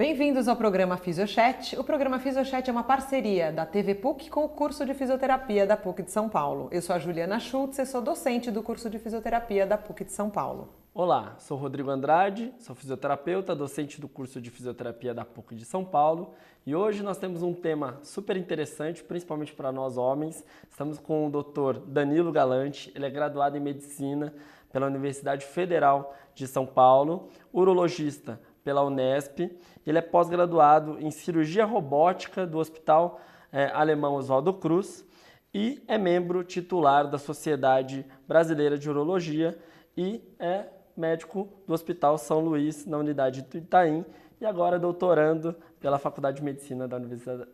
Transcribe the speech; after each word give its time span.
Bem-vindos 0.00 0.48
ao 0.48 0.56
programa 0.56 0.96
Fisiochat. 0.96 1.78
O 1.78 1.84
programa 1.84 2.18
Fisiochat 2.18 2.66
é 2.66 2.72
uma 2.72 2.82
parceria 2.82 3.52
da 3.52 3.66
TV 3.66 3.94
PUC 3.94 4.30
com 4.30 4.46
o 4.46 4.48
curso 4.48 4.86
de 4.86 4.94
fisioterapia 4.94 5.66
da 5.66 5.76
PUC 5.76 6.04
de 6.04 6.10
São 6.10 6.26
Paulo. 6.26 6.70
Eu 6.72 6.80
sou 6.80 6.96
a 6.96 6.98
Juliana 6.98 7.38
Schultz 7.38 7.78
e 7.78 7.84
sou 7.84 8.00
docente 8.00 8.50
do 8.50 8.62
curso 8.62 8.88
de 8.88 8.98
fisioterapia 8.98 9.66
da 9.66 9.76
PUC 9.76 10.04
de 10.04 10.12
São 10.12 10.30
Paulo. 10.30 10.70
Olá, 10.94 11.34
sou 11.38 11.58
Rodrigo 11.58 11.90
Andrade, 11.90 12.50
sou 12.60 12.74
fisioterapeuta, 12.74 13.54
docente 13.54 14.00
do 14.00 14.08
curso 14.08 14.40
de 14.40 14.48
fisioterapia 14.48 15.12
da 15.12 15.22
PUC 15.22 15.54
de 15.54 15.66
São 15.66 15.84
Paulo 15.84 16.32
e 16.64 16.74
hoje 16.74 17.02
nós 17.02 17.18
temos 17.18 17.42
um 17.42 17.52
tema 17.52 18.00
super 18.02 18.38
interessante, 18.38 19.04
principalmente 19.04 19.52
para 19.52 19.70
nós 19.70 19.98
homens. 19.98 20.42
Estamos 20.70 20.98
com 20.98 21.26
o 21.26 21.30
Dr. 21.30 21.78
Danilo 21.86 22.32
Galante, 22.32 22.90
ele 22.94 23.04
é 23.04 23.10
graduado 23.10 23.58
em 23.58 23.60
medicina 23.60 24.32
pela 24.72 24.86
Universidade 24.86 25.44
Federal 25.44 26.16
de 26.34 26.46
São 26.46 26.64
Paulo, 26.64 27.28
urologista 27.52 28.40
pela 28.62 28.84
Unesp, 28.84 29.50
ele 29.86 29.98
é 29.98 30.02
pós-graduado 30.02 30.98
em 31.00 31.10
cirurgia 31.10 31.64
robótica 31.64 32.46
do 32.46 32.58
Hospital 32.58 33.20
é, 33.52 33.66
Alemão 33.72 34.14
Oswaldo 34.14 34.52
Cruz 34.54 35.04
e 35.52 35.82
é 35.88 35.98
membro 35.98 36.44
titular 36.44 37.08
da 37.08 37.18
Sociedade 37.18 38.06
Brasileira 38.26 38.78
de 38.78 38.88
Urologia 38.88 39.58
e 39.96 40.22
é 40.38 40.66
médico 40.96 41.48
do 41.66 41.72
Hospital 41.72 42.18
São 42.18 42.40
Luís, 42.40 42.86
na 42.86 42.98
unidade 42.98 43.42
do 43.42 43.58
Itaim, 43.58 44.04
e 44.40 44.46
agora 44.46 44.78
doutorando 44.78 45.54
pela 45.80 45.98
Faculdade 45.98 46.38
de 46.38 46.44
Medicina 46.44 46.86
da 46.86 46.98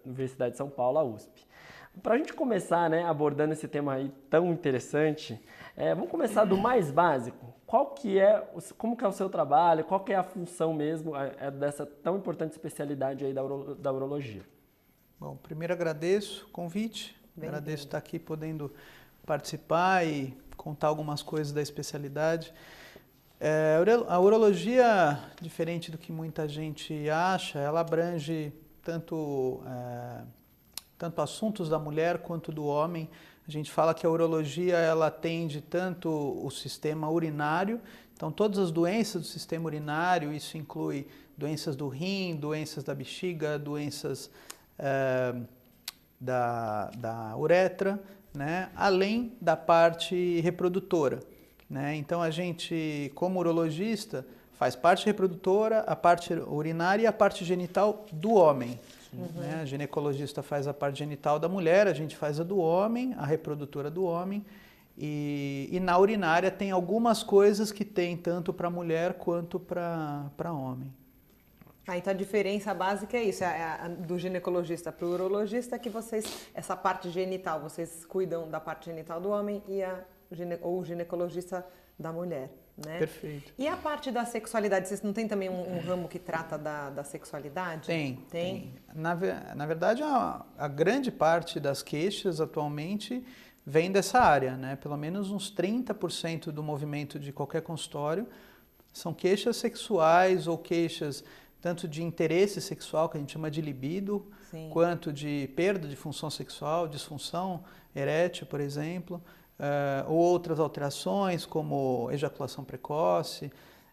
Universidade 0.05 0.53
de 0.53 0.59
São 0.59 0.69
Paulo, 0.69 0.99
a 0.99 1.05
USP. 1.05 1.46
Para 2.03 2.15
a 2.15 2.19
gente 2.19 2.33
começar 2.33 2.91
né, 2.91 3.05
abordando 3.05 3.53
esse 3.53 3.67
tema 3.67 3.95
aí 3.95 4.13
tão 4.29 4.53
interessante, 4.53 5.41
é, 5.77 5.95
vamos 5.95 6.11
começar 6.11 6.45
do 6.45 6.57
mais 6.57 6.91
básico. 6.91 7.55
Qual 7.67 7.87
que 7.87 8.19
é, 8.19 8.47
como 8.79 8.97
que 8.97 9.05
é 9.05 9.09
o 9.09 9.13
seu 9.13 9.29
trabalho, 9.29 9.85
qual 9.85 10.01
que 10.01 10.13
é 10.13 10.17
a 10.17 10.23
função 10.23 10.73
mesmo 10.73 11.17
é, 11.17 11.51
dessa 11.51 11.85
tão 11.85 12.17
importante 12.17 12.53
especialidade 12.53 13.25
aí 13.25 13.33
da, 13.33 13.43
uro, 13.43 13.75
da 13.75 13.93
urologia? 13.93 14.43
Bom, 15.19 15.37
primeiro 15.37 15.73
agradeço 15.73 16.47
o 16.47 16.51
convite, 16.51 17.17
bem 17.35 17.49
agradeço 17.49 17.79
bem. 17.79 17.87
estar 17.87 17.99
aqui 17.99 18.19
podendo 18.19 18.73
participar 19.25 20.07
e 20.07 20.37
contar 20.57 20.89
algumas 20.89 21.23
coisas 21.23 21.53
da 21.53 21.63
especialidade. 21.63 22.53
É, 23.39 23.77
a 24.09 24.19
urologia, 24.19 25.19
diferente 25.41 25.91
do 25.91 25.99
que 25.99 26.11
muita 26.11 26.49
gente 26.49 27.09
acha, 27.11 27.59
ela 27.59 27.81
abrange 27.81 28.53
tanto, 28.83 29.61
é, 29.67 30.23
tanto 30.99 31.21
assuntos 31.21 31.69
da 31.69 31.79
mulher 31.79 32.19
quanto 32.19 32.51
do 32.51 32.65
homem. 32.65 33.09
A 33.47 33.51
gente 33.51 33.71
fala 33.71 33.95
que 33.95 34.07
a 34.07 34.11
urologia 34.11 34.77
ela 34.77 35.07
atende 35.07 35.61
tanto 35.61 36.09
o 36.11 36.51
sistema 36.51 37.09
urinário, 37.09 37.81
então 38.15 38.33
todas 38.33 38.59
as 38.59 38.71
doenças 38.71 39.23
do 39.23 39.29
sistema 39.29 39.67
urinário, 39.67 40.33
isso 40.33 40.57
inclui 40.57 41.07
doenças 41.37 41.77
do 41.77 41.87
rim, 41.87 42.35
doenças 42.35 42.83
da 42.83 42.95
bexiga, 42.95 43.59
doenças 43.59 44.31
é, 44.79 45.35
da, 46.21 46.91
da 46.97 47.37
uretra, 47.37 48.03
né? 48.35 48.71
além 48.75 49.33
da 49.41 49.57
parte 49.57 50.41
reprodutora. 50.41 51.21
Né? 51.69 51.97
Então 51.97 52.23
a 52.23 52.31
gente, 52.31 53.13
como 53.15 53.39
urologista, 53.39 54.27
faz 54.55 54.75
parte 54.75 55.05
reprodutora, 55.05 55.81
a 55.81 55.95
parte 55.95 56.33
urinária 56.33 57.03
e 57.03 57.07
a 57.07 57.13
parte 57.13 57.45
genital 57.45 58.07
do 58.13 58.35
homem. 58.35 58.79
Uhum. 59.13 59.41
Né? 59.41 59.61
A 59.63 59.65
ginecologista 59.65 60.43
faz 60.43 60.67
a 60.67 60.75
parte 60.75 60.99
genital 60.99 61.39
da 61.39 61.49
mulher, 61.49 61.87
a 61.87 61.93
gente 61.93 62.17
faz 62.17 62.41
a 62.41 62.45
do 62.45 62.59
homem, 62.59 63.15
a 63.15 63.25
reprodutora 63.25 63.91
do 63.91 64.05
homem. 64.05 64.45
E, 64.99 65.69
e 65.71 65.79
na 65.79 65.99
urinária 65.99 66.51
tem 66.51 66.71
algumas 66.71 67.23
coisas 67.23 67.71
que 67.71 67.85
tem 67.85 68.17
tanto 68.17 68.53
para 68.53 68.71
mulher 68.71 69.15
quanto 69.15 69.61
para 69.61 70.53
homem. 70.53 70.93
Ah, 71.87 71.97
então 71.97 72.13
a 72.13 72.17
diferença 72.17 72.75
básica 72.75 73.17
é 73.17 73.23
isso, 73.23 73.45
é 73.45 73.63
a, 73.63 73.87
do 73.87 74.19
ginecologista 74.19 74.91
para 74.91 75.07
o 75.07 75.13
urologista, 75.13 75.79
que 75.79 75.89
vocês, 75.89 76.49
essa 76.53 76.77
parte 76.77 77.11
genital, 77.11 77.61
vocês 77.61 78.05
cuidam 78.05 78.49
da 78.51 78.59
parte 78.59 78.87
genital 78.87 79.21
do 79.21 79.31
homem 79.31 79.63
e 79.69 79.83
a 79.83 80.03
ou 80.61 80.81
o 80.81 80.85
ginecologista 80.85 81.65
da 81.97 82.13
mulher. 82.13 82.51
Né? 82.77 82.99
Perfeito. 82.99 83.53
E 83.57 83.67
a 83.67 83.77
parte 83.77 84.11
da 84.11 84.25
sexualidade, 84.27 84.89
vocês 84.89 85.01
não 85.01 85.13
tem 85.13 85.27
também 85.27 85.49
um, 85.49 85.77
um 85.77 85.81
ramo 85.81 86.09
que 86.09 86.19
trata 86.19 86.59
da, 86.59 86.91
da 86.91 87.05
sexualidade? 87.05 87.87
Tem. 87.87 88.17
Tem? 88.31 88.61
tem. 88.61 88.75
Na, 88.95 89.15
na 89.55 89.67
verdade, 89.67 90.03
a, 90.03 90.45
a 90.59 90.69
grande 90.69 91.11
parte 91.11 91.59
das 91.59 91.83
queixas 91.83 92.41
atualmente 92.41 93.25
vem 93.65 93.91
dessa 93.91 94.21
área, 94.21 94.57
né? 94.57 94.77
Pelo 94.77 94.97
menos 94.97 95.31
uns 95.31 95.51
30% 95.55 96.53
do 96.53 96.63
movimento 96.63 97.19
de 97.19 97.33
qualquer 97.33 97.63
consultório 97.63 98.29
são 98.93 99.13
queixas 99.13 99.57
sexuais 99.57 100.47
ou 100.47 100.57
queixas 100.57 101.25
tanto 101.61 101.89
de 101.89 102.03
interesse 102.03 102.61
sexual, 102.61 103.09
que 103.09 103.17
a 103.17 103.21
gente 103.21 103.33
chama 103.33 103.51
de 103.51 103.61
libido, 103.61 104.31
Sim. 104.51 104.71
quanto 104.73 105.13
de 105.13 105.51
perda 105.57 105.89
de 105.89 105.97
função 105.97 106.31
sexual, 106.31 106.87
disfunção 106.87 107.65
erétil, 107.95 108.47
por 108.47 108.61
exemplo, 108.61 109.21
uh, 109.59 110.11
ou 110.11 110.17
outras 110.17 110.59
alterações, 110.61 111.47
como 111.47 112.09
ejaculação 112.11 112.65
precoce, 112.65 113.47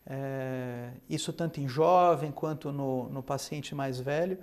uh, 0.08 0.98
isso 1.10 1.34
tanto 1.34 1.60
em 1.60 1.68
jovem 1.68 2.32
quanto 2.32 2.72
no, 2.72 3.10
no 3.10 3.24
paciente 3.24 3.74
mais 3.74 4.00
velho. 4.00 4.38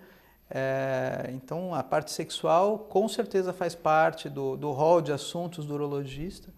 Uh, 0.51 1.31
então, 1.33 1.75
a 1.75 1.83
parte 1.83 2.11
sexual 2.11 2.79
com 2.79 3.09
certeza 3.09 3.53
faz 3.53 3.75
parte 3.75 4.29
do, 4.29 4.57
do 4.57 4.73
rol 4.73 5.01
de 5.01 5.13
assuntos 5.13 5.65
do 5.65 5.75
urologista. 5.75 6.53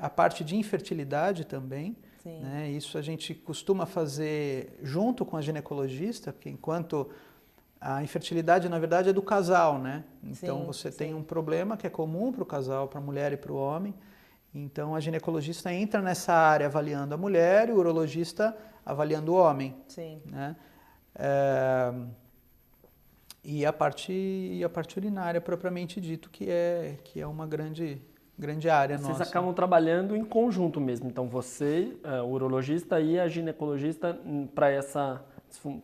a 0.00 0.10
parte 0.10 0.44
de 0.44 0.54
infertilidade 0.56 1.44
também. 1.44 1.96
Né? 2.24 2.70
Isso 2.70 2.98
a 2.98 3.02
gente 3.02 3.34
costuma 3.34 3.86
fazer 3.86 4.78
junto 4.82 5.24
com 5.24 5.36
a 5.36 5.40
ginecologista, 5.40 6.32
porque 6.32 6.50
enquanto 6.50 7.08
a 7.80 8.02
infertilidade, 8.02 8.68
na 8.68 8.78
verdade, 8.78 9.10
é 9.10 9.12
do 9.12 9.22
casal, 9.22 9.78
né? 9.78 10.04
Então 10.22 10.60
sim, 10.60 10.66
você 10.66 10.90
sim. 10.90 10.98
tem 10.98 11.14
um 11.14 11.22
problema 11.22 11.76
que 11.76 11.86
é 11.86 11.90
comum 11.90 12.32
para 12.32 12.42
o 12.42 12.46
casal, 12.46 12.88
para 12.88 12.98
a 12.98 13.02
mulher 13.02 13.32
e 13.32 13.36
para 13.36 13.52
o 13.52 13.56
homem. 13.56 13.94
Então 14.54 14.94
a 14.94 15.00
ginecologista 15.00 15.72
entra 15.72 16.02
nessa 16.02 16.32
área 16.32 16.66
avaliando 16.66 17.14
a 17.14 17.16
mulher 17.16 17.68
e 17.68 17.72
o 17.72 17.76
urologista 17.76 18.56
avaliando 18.84 19.32
o 19.32 19.36
homem. 19.36 19.76
Sim. 19.86 20.20
Né? 20.26 20.56
É, 21.14 21.92
e 23.44 23.64
a 23.64 23.72
parte 23.72 24.12
e 24.12 24.64
a 24.64 24.68
parte 24.68 24.98
urinária 24.98 25.40
propriamente 25.40 26.00
dito 26.00 26.30
que 26.30 26.50
é 26.50 26.98
que 27.04 27.20
é 27.20 27.26
uma 27.26 27.46
grande 27.46 28.00
grande 28.38 28.70
área 28.70 28.96
Vocês 28.96 29.08
nossa. 29.08 29.18
Vocês 29.18 29.30
acabam 29.30 29.52
trabalhando 29.52 30.16
em 30.16 30.24
conjunto 30.24 30.80
mesmo. 30.80 31.08
Então 31.08 31.28
você, 31.28 31.96
é, 32.02 32.22
o 32.22 32.28
urologista 32.28 33.00
e 33.00 33.18
a 33.18 33.28
ginecologista 33.28 34.18
hum, 34.24 34.46
para 34.46 34.70
essa 34.70 35.24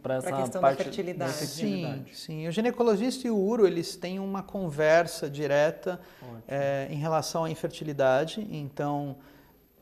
para 0.02 0.16
essa 0.16 0.32
questão 0.32 0.60
parte 0.60 0.78
da 0.78 0.84
fertilidade. 0.84 1.32
da 1.32 1.38
fertilidade. 1.38 2.04
Sim, 2.10 2.14
sim. 2.14 2.48
O 2.48 2.52
ginecologista 2.52 3.26
e 3.26 3.30
o 3.30 3.36
uro 3.36 3.66
eles 3.66 3.96
têm 3.96 4.18
uma 4.18 4.42
conversa 4.42 5.28
direta 5.28 6.00
é, 6.46 6.88
em 6.90 6.96
relação 6.96 7.44
à 7.44 7.50
infertilidade. 7.50 8.46
Então, 8.50 9.16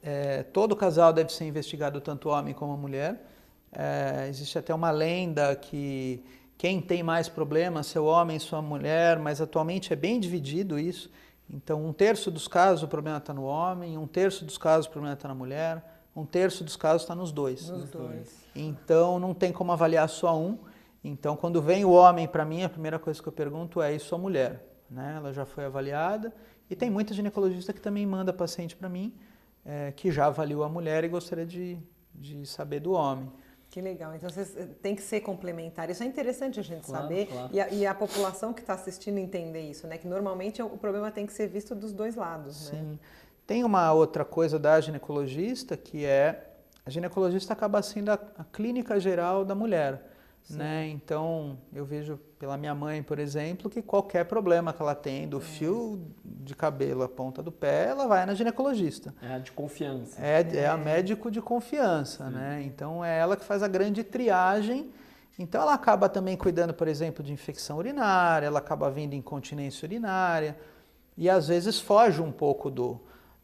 é, 0.02 0.42
todo 0.42 0.76
casal 0.76 1.12
deve 1.12 1.32
ser 1.32 1.44
investigado, 1.44 2.00
tanto 2.00 2.28
homem 2.28 2.54
como 2.54 2.76
mulher. 2.76 3.24
É, 3.72 4.26
existe 4.28 4.58
até 4.58 4.74
uma 4.74 4.90
lenda 4.90 5.54
que 5.56 6.22
quem 6.56 6.80
tem 6.80 7.02
mais 7.02 7.28
problemas, 7.28 7.86
seu 7.86 8.04
homem, 8.04 8.38
sua 8.38 8.62
mulher, 8.62 9.18
mas 9.18 9.40
atualmente 9.40 9.92
é 9.92 9.96
bem 9.96 10.20
dividido 10.20 10.78
isso. 10.78 11.10
Então, 11.50 11.84
um 11.84 11.92
terço 11.92 12.30
dos 12.30 12.46
casos 12.46 12.82
o 12.82 12.88
problema 12.88 13.18
está 13.18 13.34
no 13.34 13.44
homem, 13.44 13.98
um 13.98 14.06
terço 14.06 14.44
dos 14.44 14.56
casos 14.56 14.86
o 14.86 14.90
problema 14.90 15.14
está 15.14 15.28
na 15.28 15.34
mulher 15.34 15.91
um 16.14 16.24
terço 16.24 16.62
dos 16.64 16.76
casos 16.76 17.02
está 17.02 17.14
nos 17.14 17.32
dois. 17.32 17.68
Nos 17.68 17.90
dois. 17.90 18.44
Então 18.54 19.18
não 19.18 19.32
tem 19.32 19.52
como 19.52 19.72
avaliar 19.72 20.08
só 20.08 20.38
um. 20.38 20.58
Então 21.02 21.36
quando 21.36 21.60
vem 21.60 21.84
o 21.84 21.90
homem 21.90 22.28
para 22.28 22.44
mim, 22.44 22.62
a 22.62 22.68
primeira 22.68 22.98
coisa 22.98 23.22
que 23.22 23.28
eu 23.28 23.32
pergunto 23.32 23.80
é: 23.80 23.94
e 23.94 23.98
sua 23.98 24.18
mulher? 24.18 24.64
Né? 24.90 25.14
Ela 25.16 25.32
já 25.32 25.44
foi 25.44 25.64
avaliada. 25.64 26.32
E 26.68 26.76
tem 26.76 26.90
muita 26.90 27.12
ginecologista 27.12 27.72
que 27.72 27.80
também 27.80 28.06
manda 28.06 28.32
paciente 28.32 28.74
para 28.74 28.88
mim 28.88 29.14
é, 29.64 29.92
que 29.92 30.10
já 30.10 30.26
avaliou 30.26 30.62
a 30.62 30.68
mulher 30.68 31.04
e 31.04 31.08
gostaria 31.08 31.46
de, 31.46 31.78
de 32.14 32.46
saber 32.46 32.80
do 32.80 32.92
homem. 32.92 33.30
Que 33.70 33.80
legal. 33.80 34.14
Então 34.14 34.28
vocês 34.28 34.54
eh, 34.54 34.68
tem 34.82 34.94
que 34.94 35.00
ser 35.00 35.20
complementar. 35.20 35.88
Isso 35.88 36.02
é 36.02 36.06
interessante 36.06 36.60
a 36.60 36.62
gente 36.62 36.84
claro, 36.84 37.04
saber 37.04 37.26
claro. 37.26 37.48
E, 37.54 37.60
a, 37.60 37.68
e, 37.70 37.86
a, 37.86 37.94
população 37.94 38.52
que 38.52 38.60
está 38.60 38.74
assistindo 38.74 39.16
entender 39.16 39.62
isso, 39.62 39.86
né? 39.86 39.96
Que 39.96 40.06
normalmente 40.06 40.60
o 40.62 40.76
problema 40.76 41.10
tem 41.10 41.24
que 41.24 41.32
ser 41.32 41.46
visto 41.46 41.74
dos 41.74 41.90
dois 41.90 42.14
lados, 42.14 42.70
né? 42.70 42.78
Sim. 42.78 42.84
Né? 42.84 42.98
Tem 43.52 43.64
uma 43.64 43.92
outra 43.92 44.24
coisa 44.24 44.58
da 44.58 44.80
ginecologista 44.80 45.76
que 45.76 46.06
é 46.06 46.54
a 46.86 46.88
ginecologista 46.88 47.52
acaba 47.52 47.82
sendo 47.82 48.08
a, 48.08 48.18
a 48.38 48.44
clínica 48.44 48.98
geral 48.98 49.44
da 49.44 49.54
mulher. 49.54 50.10
Né? 50.48 50.88
Então, 50.88 51.58
eu 51.70 51.84
vejo 51.84 52.18
pela 52.38 52.56
minha 52.56 52.74
mãe, 52.74 53.02
por 53.02 53.18
exemplo, 53.18 53.68
que 53.68 53.82
qualquer 53.82 54.24
problema 54.24 54.72
que 54.72 54.80
ela 54.80 54.94
tem, 54.94 55.28
do 55.28 55.38
fio 55.38 56.00
de 56.24 56.54
cabelo 56.56 57.02
à 57.02 57.08
ponta 57.10 57.42
do 57.42 57.52
pé, 57.52 57.88
ela 57.88 58.06
vai 58.06 58.24
na 58.24 58.32
ginecologista. 58.32 59.14
É 59.20 59.34
a 59.34 59.38
de 59.38 59.52
confiança. 59.52 60.18
É, 60.18 60.40
é 60.56 60.66
a 60.66 60.78
médico 60.78 61.30
de 61.30 61.42
confiança, 61.42 62.28
Sim. 62.28 62.32
né? 62.32 62.62
Então, 62.64 63.04
é 63.04 63.18
ela 63.18 63.36
que 63.36 63.44
faz 63.44 63.62
a 63.62 63.68
grande 63.68 64.02
triagem. 64.02 64.90
Então, 65.38 65.60
ela 65.60 65.74
acaba 65.74 66.08
também 66.08 66.38
cuidando, 66.38 66.72
por 66.72 66.88
exemplo, 66.88 67.22
de 67.22 67.34
infecção 67.34 67.76
urinária, 67.76 68.46
ela 68.46 68.60
acaba 68.60 68.90
vindo 68.90 69.12
incontinência 69.12 69.84
urinária 69.84 70.56
e 71.18 71.28
às 71.28 71.48
vezes 71.48 71.78
foge 71.78 72.22
um 72.22 72.32
pouco 72.32 72.70
do, 72.70 72.98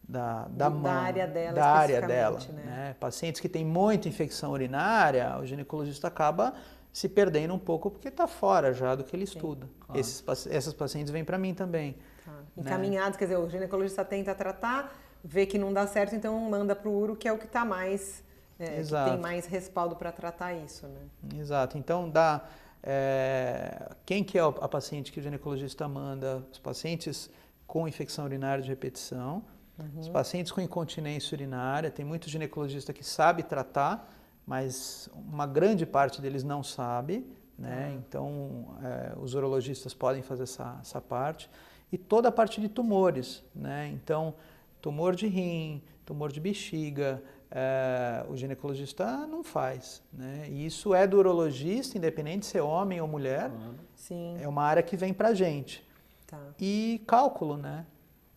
da, 0.09 0.49
da, 0.49 0.71
da 0.71 0.93
área 0.93 1.27
dela. 1.27 1.53
Da 1.53 1.67
área 1.67 2.01
dela 2.01 2.39
né? 2.53 2.63
Né? 2.65 2.97
Pacientes 2.99 3.41
que 3.41 3.49
têm 3.49 3.65
muita 3.65 4.09
infecção 4.09 4.53
urinária, 4.53 5.37
o 5.39 5.45
ginecologista 5.45 6.09
acaba 6.09 6.55
se 6.91 7.09
perdendo 7.09 7.53
um 7.53 7.59
pouco 7.59 7.91
porque 7.91 8.09
está 8.09 8.27
fora 8.27 8.73
já 8.73 8.95
do 8.95 9.05
que 9.05 9.15
ele 9.15 9.25
estuda. 9.25 9.69
Claro. 9.81 10.01
Esses, 10.01 10.25
essas 10.47 10.73
pacientes 10.73 11.13
vêm 11.13 11.25
para 11.25 11.37
mim 11.37 11.53
também. 11.53 11.97
Tá. 12.25 12.33
Né? 12.33 12.39
Encaminhados, 12.57 13.13
né? 13.13 13.19
quer 13.19 13.25
dizer, 13.27 13.37
o 13.37 13.49
ginecologista 13.51 14.03
tenta 14.03 14.35
tratar, 14.35 14.99
vê 15.23 15.45
que 15.45 15.59
não 15.59 15.73
dá 15.73 15.87
certo, 15.87 16.15
então 16.15 16.39
manda 16.41 16.75
para 16.75 16.89
o 16.89 16.93
uro, 16.93 17.15
que 17.15 17.29
é 17.29 17.33
o 17.33 17.37
que 17.37 17.45
está 17.45 17.65
mais, 17.65 18.25
é, 18.59 18.83
que 18.83 19.11
tem 19.11 19.19
mais 19.19 19.45
respaldo 19.45 19.95
para 19.95 20.11
tratar 20.11 20.55
isso, 20.55 20.87
né? 20.87 21.01
Exato. 21.39 21.77
Então 21.77 22.09
dá 22.09 22.49
é, 22.83 23.91
quem 24.07 24.25
que 24.25 24.39
é 24.39 24.43
a 24.43 24.69
paciente 24.69 25.13
que 25.13 25.21
o 25.21 25.23
ginecologista 25.23 25.87
manda? 25.87 26.43
Os 26.51 26.59
pacientes 26.59 27.31
com 27.67 27.87
infecção 27.87 28.25
urinária 28.25 28.63
de 28.63 28.71
repetição, 28.71 29.45
uhum. 29.79 30.01
os 30.01 30.09
pacientes 30.09 30.53
com 30.53 30.61
incontinência 30.61 31.35
urinária, 31.35 31.91
tem 31.91 32.05
muito 32.05 32.29
ginecologista 32.29 32.93
que 32.93 33.05
sabe 33.05 33.43
tratar, 33.43 34.09
mas 34.47 35.09
uma 35.15 35.47
grande 35.47 35.85
parte 35.85 36.21
deles 36.21 36.43
não 36.43 36.63
sabe, 36.63 37.27
né? 37.59 37.89
Uhum. 37.89 37.99
Então, 37.99 38.79
é, 38.83 39.13
os 39.21 39.35
urologistas 39.35 39.93
podem 39.93 40.23
fazer 40.23 40.45
essa, 40.45 40.79
essa 40.81 41.01
parte. 41.01 41.51
E 41.91 41.99
toda 41.99 42.29
a 42.29 42.33
parte 42.33 42.61
de 42.61 42.69
tumores, 42.69 43.43
né? 43.55 43.89
Então, 43.89 44.35
tumor 44.81 45.15
de 45.15 45.27
rim, 45.27 45.83
tumor 46.05 46.31
de 46.31 46.41
bexiga, 46.41 47.23
é, 47.51 48.25
o 48.29 48.37
ginecologista 48.37 49.27
não 49.27 49.43
faz. 49.43 50.03
Né? 50.13 50.47
E 50.49 50.67
isso 50.67 50.95
é 50.95 51.07
do 51.07 51.19
urologista, 51.19 51.97
independente 51.97 52.41
de 52.41 52.47
ser 52.47 52.61
homem 52.61 53.01
ou 53.01 53.09
mulher. 53.09 53.51
Sim. 53.95 54.37
É 54.41 54.47
uma 54.47 54.63
área 54.63 54.83
que 54.83 54.97
vem 54.97 55.13
para 55.13 55.35
gente. 55.35 55.87
Tá. 56.27 56.39
E 56.61 57.03
cálculo, 57.07 57.57
né? 57.57 57.87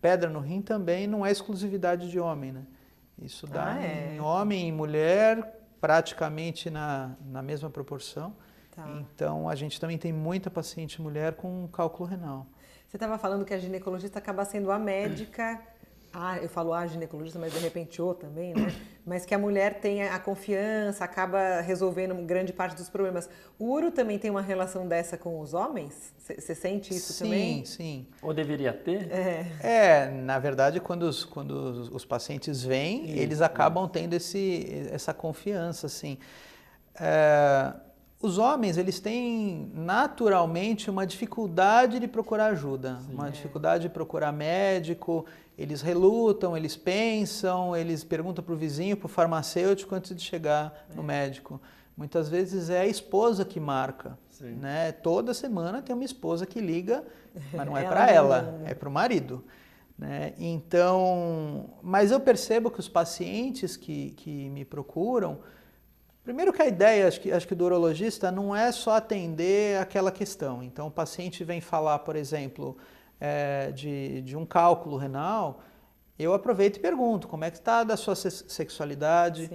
Pedra 0.02 0.30
no 0.30 0.40
rim 0.40 0.62
também 0.62 1.06
não 1.06 1.26
é 1.26 1.32
exclusividade 1.32 2.10
de 2.10 2.20
homem, 2.20 2.52
né? 2.52 2.66
Isso 3.22 3.46
dá 3.46 3.76
ah, 3.76 3.84
é. 3.84 4.16
em 4.16 4.20
homem 4.20 4.68
e 4.68 4.72
mulher 4.72 5.60
praticamente 5.80 6.70
na, 6.70 7.16
na 7.24 7.42
mesma 7.42 7.70
proporção. 7.70 8.36
Tá. 8.76 8.88
Então, 9.00 9.48
a 9.48 9.56
gente 9.56 9.80
também 9.80 9.98
tem 9.98 10.12
muita 10.12 10.50
paciente 10.50 11.02
mulher 11.02 11.34
com 11.34 11.68
cálculo 11.68 12.10
renal. 12.10 12.48
Você 12.88 12.98
estava 12.98 13.18
falando 13.18 13.46
que 13.46 13.54
a 13.54 13.60
ginecologista 13.60 14.20
acaba 14.20 14.44
sendo 14.44 14.72
a 14.72 14.80
médica 14.80 15.62
ah, 16.14 16.38
eu 16.38 16.50
falo 16.50 16.74
a 16.74 16.86
ginecologista, 16.86 17.40
mas 17.40 17.54
de 17.54 17.60
repente 17.60 18.02
o 18.02 18.14
também, 18.14 18.54
né? 18.54 18.74
Mas 19.04 19.26
que 19.26 19.34
a 19.34 19.38
mulher 19.38 19.80
tenha 19.80 20.14
a 20.14 20.20
confiança, 20.20 21.04
acaba 21.04 21.60
resolvendo 21.62 22.14
grande 22.24 22.54
parte 22.54 22.76
dos 22.76 22.88
problemas. 22.88 23.28
O 23.58 23.72
uro 23.72 23.90
também 23.90 24.20
tem 24.20 24.30
uma 24.30 24.44
relação 24.44 24.88
dessa 24.88 25.18
com 25.18 25.40
os 25.40 25.56
homens? 25.56 26.14
Você 26.20 26.54
sente 26.54 26.94
isso 26.94 27.12
sim, 27.12 27.24
também? 27.24 27.66
Sim, 27.66 27.76
sim. 27.76 28.08
Ou 28.22 28.32
deveria 28.32 28.72
ter? 28.72 29.12
É, 29.12 29.46
é 29.60 30.12
na 30.12 30.38
verdade, 30.38 30.80
quando 30.80 31.02
os, 31.02 31.26
quando 31.26 31.50
os 31.92 32.06
pacientes 32.06 32.64
vêm, 32.64 33.06
isso, 33.06 33.18
eles 33.18 33.42
acabam 33.42 33.86
isso. 33.86 33.94
tendo 33.94 34.14
esse, 34.14 34.88
essa 34.92 35.16
confiança, 35.16 35.88
assim. 35.88 36.20
É, 37.00 37.74
os 38.22 38.38
homens, 38.38 38.78
eles 38.78 39.00
têm 39.00 39.72
naturalmente 39.74 40.90
uma 40.90 41.06
dificuldade 41.06 42.00
de 42.00 42.08
procurar 42.08 42.48
ajuda, 42.48 43.00
sim, 43.06 43.14
uma 43.14 43.28
é. 43.28 43.32
dificuldade 43.32 43.84
de 43.84 43.90
procurar 43.90 44.32
médico, 44.32 45.26
eles 45.58 45.82
relutam, 45.82 46.56
eles 46.56 46.76
pensam, 46.76 47.76
eles 47.76 48.04
perguntam 48.04 48.44
para 48.44 48.54
o 48.54 48.58
vizinho, 48.58 48.96
para 48.96 49.08
o 49.08 49.10
farmacêutico 49.10 49.94
antes 49.96 50.16
de 50.16 50.22
chegar 50.22 50.88
no 50.96 51.02
é. 51.02 51.06
médico. 51.06 51.60
Muitas 51.96 52.30
vezes 52.30 52.70
é 52.70 52.82
a 52.82 52.88
esposa 52.88 53.44
que 53.44 53.60
marca. 53.60 54.18
Né? 54.40 54.92
Toda 54.92 55.34
semana 55.34 55.82
tem 55.82 55.94
uma 55.94 56.04
esposa 56.04 56.46
que 56.48 56.60
liga, 56.60 57.04
mas 57.54 57.66
não 57.66 57.78
é 57.78 57.84
para 57.88 58.10
ela, 58.10 58.62
é 58.66 58.74
para 58.74 58.90
o 58.90 58.92
marido. 58.92 59.44
Né? 59.98 60.34
Então, 60.40 61.70
mas 61.84 62.12
eu 62.12 62.20
percebo 62.20 62.72
que 62.72 62.80
os 62.80 62.90
pacientes 62.90 63.78
que, 63.78 64.12
que 64.12 64.50
me 64.50 64.66
procuram, 64.66 65.40
primeiro 66.24 66.54
que 66.54 66.62
a 66.62 66.68
ideia, 66.68 67.08
acho 67.08 67.20
que, 67.20 67.32
acho 67.32 67.48
que 67.48 67.56
do 67.56 67.66
urologista, 67.66 68.32
não 68.32 68.56
é 68.56 68.72
só 68.72 68.92
atender 68.96 69.80
aquela 69.80 70.12
questão. 70.12 70.64
Então, 70.64 70.88
o 70.88 70.92
paciente 70.92 71.44
vem 71.44 71.62
falar, 71.62 72.00
por 72.00 72.16
exemplo, 72.16 72.78
é, 73.20 73.72
de, 73.72 74.22
de 74.22 74.36
um 74.36 74.46
cálculo 74.46 74.98
renal, 74.98 75.62
eu 76.18 76.34
aproveito 76.34 76.78
e 76.78 76.80
pergunto 76.80 77.28
como 77.28 77.44
é 77.44 77.52
que 77.52 77.58
está 77.58 77.84
da 77.84 77.98
sua 77.98 78.16
sexualidade, 78.16 79.50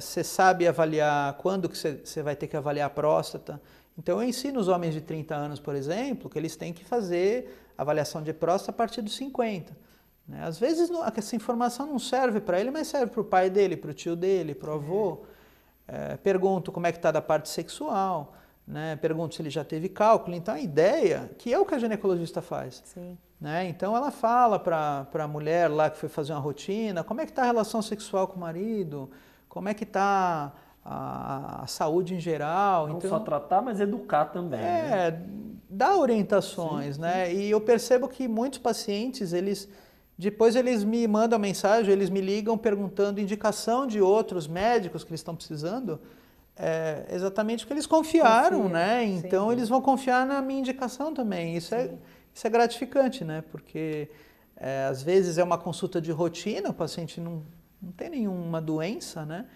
você 0.00 0.20
é, 0.20 0.24
sabe 0.24 0.66
avaliar 0.66 1.34
quando 1.34 1.68
que 1.68 1.76
você 1.76 2.22
vai 2.22 2.34
ter 2.34 2.46
que 2.46 2.56
avaliar 2.56 2.86
a 2.86 2.90
próstata. 2.90 3.60
Então 3.96 4.20
eu 4.20 4.28
ensino 4.28 4.58
os 4.58 4.68
homens 4.68 4.94
de 4.94 5.00
30 5.00 5.34
anos, 5.34 5.60
por 5.60 5.74
exemplo, 5.74 6.30
que 6.30 6.38
eles 6.38 6.56
têm 6.56 6.72
que 6.72 6.84
fazer 6.84 7.56
avaliação 7.76 8.22
de 8.22 8.32
próstata 8.32 8.70
a 8.72 8.74
partir 8.74 9.02
dos 9.02 9.14
50. 9.16 9.76
Né? 10.28 10.44
Às 10.44 10.58
vezes 10.58 10.90
não, 10.90 11.04
essa 11.04 11.34
informação 11.34 11.86
não 11.86 11.98
serve 11.98 12.40
para 12.40 12.60
ele, 12.60 12.70
mas 12.70 12.86
serve 12.86 13.06
para 13.06 13.20
o 13.20 13.24
pai 13.24 13.48
dele, 13.48 13.76
para 13.76 13.90
o 13.90 13.94
tio 13.94 14.14
dele, 14.14 14.54
para 14.54 14.70
o 14.70 14.74
avô. 14.74 15.24
É, 15.86 16.16
pergunto 16.18 16.70
como 16.70 16.86
é 16.86 16.92
que 16.92 16.98
está 16.98 17.10
da 17.10 17.22
parte 17.22 17.48
sexual 17.48 18.34
né? 18.68 18.96
Pergunto 18.96 19.34
se 19.34 19.40
ele 19.40 19.48
já 19.48 19.64
teve 19.64 19.88
cálculo. 19.88 20.36
Então 20.36 20.54
a 20.54 20.60
ideia, 20.60 21.30
que 21.38 21.52
é 21.52 21.58
o 21.58 21.64
que 21.64 21.74
a 21.74 21.78
ginecologista 21.78 22.42
faz. 22.42 22.82
Sim. 22.84 23.16
Né? 23.40 23.66
Então 23.68 23.96
ela 23.96 24.10
fala 24.10 24.58
para 24.58 25.06
a 25.14 25.28
mulher 25.28 25.70
lá 25.70 25.88
que 25.88 25.96
foi 25.96 26.08
fazer 26.08 26.32
uma 26.32 26.40
rotina, 26.40 27.02
como 27.02 27.20
é 27.20 27.24
que 27.24 27.30
está 27.30 27.42
a 27.42 27.46
relação 27.46 27.80
sexual 27.80 28.28
com 28.28 28.36
o 28.36 28.40
marido, 28.40 29.10
como 29.48 29.68
é 29.68 29.74
que 29.74 29.84
está 29.84 30.52
a, 30.84 31.62
a, 31.62 31.66
saúde 31.66 32.14
em 32.14 32.20
geral. 32.20 32.88
Não 32.88 32.98
então, 32.98 33.08
só 33.08 33.20
tratar, 33.20 33.62
mas 33.62 33.80
educar 33.80 34.26
também. 34.26 34.60
É, 34.60 35.12
né? 35.12 35.22
dá 35.70 35.96
orientações, 35.96 36.96
sim, 36.96 37.00
né? 37.00 37.26
Sim. 37.26 37.36
E 37.36 37.50
eu 37.50 37.60
percebo 37.60 38.06
que 38.06 38.28
muitos 38.28 38.58
pacientes, 38.58 39.32
eles 39.32 39.68
depois 40.18 40.56
eles 40.56 40.82
me 40.82 41.06
mandam 41.06 41.38
mensagem, 41.38 41.92
eles 41.92 42.10
me 42.10 42.20
ligam 42.20 42.58
perguntando 42.58 43.20
indicação 43.20 43.86
de 43.86 44.00
outros 44.00 44.48
médicos 44.48 45.04
que 45.04 45.10
eles 45.10 45.20
estão 45.20 45.36
precisando 45.36 46.00
é 46.58 47.06
exatamente 47.12 47.64
porque 47.64 47.74
eles 47.74 47.86
confiaram, 47.86 48.62
Confia, 48.62 48.74
né? 48.74 49.04
Então 49.04 49.46
sim. 49.46 49.52
eles 49.52 49.68
vão 49.68 49.80
confiar 49.80 50.26
na 50.26 50.42
minha 50.42 50.58
indicação 50.58 51.14
também. 51.14 51.56
Isso 51.56 51.72
é, 51.72 51.90
isso 52.34 52.46
é 52.46 52.50
gratificante, 52.50 53.24
né? 53.24 53.44
Porque 53.52 54.10
é, 54.56 54.86
às 54.86 55.00
vezes 55.00 55.38
é 55.38 55.44
uma 55.44 55.56
consulta 55.56 56.00
de 56.00 56.10
rotina, 56.10 56.70
o 56.70 56.74
paciente 56.74 57.20
não, 57.20 57.44
não 57.80 57.92
tem 57.92 58.10
nenhuma 58.10 58.60
doença, 58.60 59.24
né? 59.24 59.46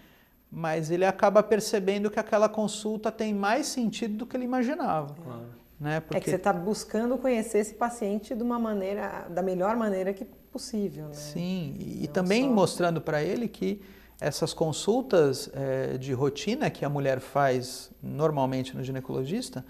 Mas 0.49 0.91
ele 0.91 1.03
acaba 1.03 1.43
percebendo 1.43 2.09
que 2.09 2.19
aquela 2.19 2.47
consulta 2.47 3.11
tem 3.11 3.33
mais 3.33 3.67
sentido 3.67 4.15
do 4.17 4.25
que 4.25 4.37
ele 4.37 4.45
imaginava. 4.45 5.13
Claro. 5.13 5.45
Né? 5.79 5.99
Porque... 5.99 6.17
É 6.17 6.21
que 6.21 6.29
você 6.29 6.37
está 6.37 6.53
buscando 6.53 7.17
conhecer 7.17 7.57
esse 7.57 7.73
paciente 7.73 8.33
de 8.33 8.41
uma 8.41 8.57
maneira, 8.57 9.27
da 9.29 9.41
melhor 9.41 9.75
maneira 9.75 10.13
que 10.13 10.25
possível. 10.53 11.07
Né? 11.07 11.13
Sim, 11.13 11.75
e, 11.79 12.03
e 12.03 12.07
também 12.07 12.43
só... 12.43 12.49
mostrando 12.51 13.01
para 13.01 13.23
ele 13.23 13.47
que 13.47 13.81
essas 14.21 14.53
consultas 14.53 15.49
é, 15.53 15.97
de 15.97 16.13
rotina 16.13 16.69
que 16.69 16.85
a 16.85 16.89
mulher 16.89 17.19
faz 17.19 17.91
normalmente 18.01 18.77
no 18.77 18.83
ginecologista, 18.83 19.65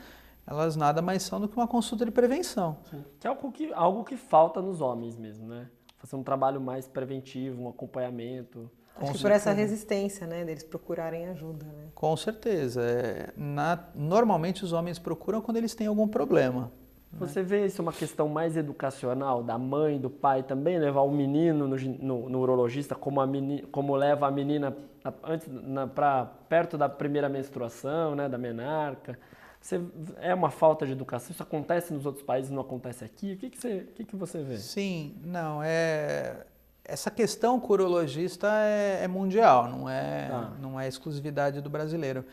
elas 0.46 0.76
nada 0.76 1.02
mais 1.02 1.24
são 1.24 1.40
do 1.40 1.48
que 1.48 1.56
uma 1.56 1.68
consulta 1.68 2.06
de 2.06 2.12
prevenção. 2.12 2.78
Sim. 2.92 3.04
Que 3.20 3.26
é 3.26 3.30
algo 3.30 3.52
que, 3.52 3.74
algo 3.74 4.04
que 4.04 4.18
falta 4.18 4.62
nos 4.62 4.82
homens 4.82 5.18
mesmo, 5.18 5.48
né? 5.48 5.68
Fazer 5.98 6.18
um 6.18 6.24
trabalho 6.24 6.60
mais 6.60 6.86
preventivo, 6.86 7.64
um 7.64 7.70
acompanhamento. 7.70 8.70
Acho 8.96 9.14
que 9.14 9.22
por 9.22 9.32
essa 9.32 9.52
resistência, 9.52 10.28
né, 10.28 10.46
deles 10.46 10.64
procurarem 10.64 11.28
ajuda, 11.28 11.66
né? 11.66 11.88
Com 11.96 12.16
certeza. 12.16 12.82
É, 12.82 13.34
na, 13.36 13.88
normalmente 13.96 14.64
os 14.64 14.74
homens 14.74 15.00
procuram 15.00 15.42
quando 15.42 15.58
eles 15.58 15.74
têm 15.74 15.88
algum 15.88 16.08
problema. 16.08 16.72
Você 17.20 17.42
né? 17.42 17.46
vê 17.46 17.66
isso 17.66 17.82
uma 17.82 17.94
questão 17.94 18.28
mais 18.28 18.58
educacional 18.58 19.44
da 19.44 19.58
mãe, 19.58 20.00
do 20.00 20.10
pai 20.10 20.44
também, 20.44 20.80
levar 20.80 21.02
o 21.02 21.12
menino 21.12 21.68
no, 21.68 21.76
no, 21.76 22.30
no 22.30 22.40
urologista 22.40 22.96
como, 22.96 23.22
a 23.22 23.28
menina, 23.28 23.68
como 23.72 23.96
leva 23.96 24.28
a 24.28 24.32
menina 24.32 24.76
antes 25.24 25.48
para 25.94 26.26
perto 26.50 26.78
da 26.78 26.90
primeira 26.90 27.30
menstruação, 27.30 28.16
né, 28.16 28.28
da 28.28 28.38
menarca. 28.38 29.18
Você, 29.62 29.82
é 30.18 30.34
uma 30.34 30.50
falta 30.50 30.86
de 30.86 30.92
educação? 30.92 31.32
Isso 31.32 31.44
acontece 31.44 31.94
nos 31.94 32.06
outros 32.06 32.24
países, 32.24 32.52
não 32.52 32.62
acontece 32.62 33.06
aqui? 33.06 33.34
O 33.34 33.38
que, 33.38 33.50
que, 33.50 33.58
você, 33.58 33.78
o 33.78 33.94
que, 33.94 34.04
que 34.04 34.16
você 34.16 34.42
vê? 34.42 34.58
Sim, 34.58 35.16
não, 35.24 35.62
é... 35.64 36.46
Essa 36.86 37.10
questão 37.10 37.62
com 37.62 37.70
o 37.70 37.72
urologista 37.72 38.50
é, 38.52 39.04
é 39.04 39.08
mundial, 39.08 39.70
não 39.70 39.90
é, 39.90 40.30
ah. 40.30 40.52
não 40.60 40.78
é 40.78 40.86
exclusividade 40.86 41.62
do 41.62 41.70
brasileiro 41.70 42.26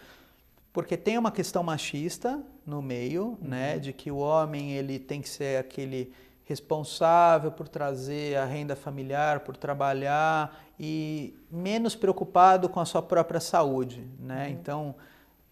porque 0.72 0.96
tem 0.96 1.18
uma 1.18 1.32
questão 1.32 1.62
machista 1.62 2.40
no 2.64 2.80
meio, 2.80 3.38
né, 3.40 3.42
uhum. 3.42 3.48
né, 3.48 3.78
de 3.78 3.92
que 3.92 4.10
o 4.10 4.18
homem 4.18 4.72
ele 4.72 4.98
tem 4.98 5.20
que 5.20 5.28
ser 5.28 5.58
aquele 5.58 6.12
responsável 6.50 7.52
por 7.52 7.68
trazer 7.68 8.36
a 8.36 8.44
renda 8.44 8.74
familiar, 8.74 9.40
por 9.40 9.56
trabalhar 9.56 10.64
e 10.78 11.32
menos 11.48 11.94
preocupado 11.94 12.68
com 12.68 12.80
a 12.80 12.84
sua 12.84 13.00
própria 13.00 13.38
saúde, 13.38 14.04
né? 14.18 14.46
Uhum. 14.46 14.50
Então 14.50 14.94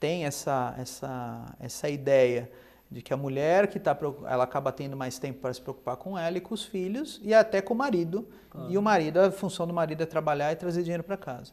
tem 0.00 0.24
essa 0.24 0.74
essa 0.76 1.54
essa 1.60 1.88
ideia 1.88 2.50
de 2.90 3.00
que 3.00 3.12
a 3.12 3.16
mulher 3.16 3.68
que 3.68 3.78
está 3.78 3.96
ela 4.26 4.42
acaba 4.42 4.72
tendo 4.72 4.96
mais 4.96 5.20
tempo 5.20 5.40
para 5.40 5.54
se 5.54 5.60
preocupar 5.60 5.96
com 5.96 6.18
ela 6.18 6.36
e 6.36 6.40
com 6.40 6.52
os 6.52 6.64
filhos 6.64 7.20
e 7.22 7.32
até 7.32 7.60
com 7.60 7.74
o 7.74 7.76
marido 7.76 8.26
e 8.68 8.76
o 8.76 8.82
marido 8.82 9.20
a 9.20 9.30
função 9.30 9.68
do 9.68 9.74
marido 9.74 10.02
é 10.02 10.06
trabalhar 10.06 10.50
e 10.50 10.56
trazer 10.56 10.82
dinheiro 10.82 11.04
para 11.04 11.16
casa. 11.16 11.52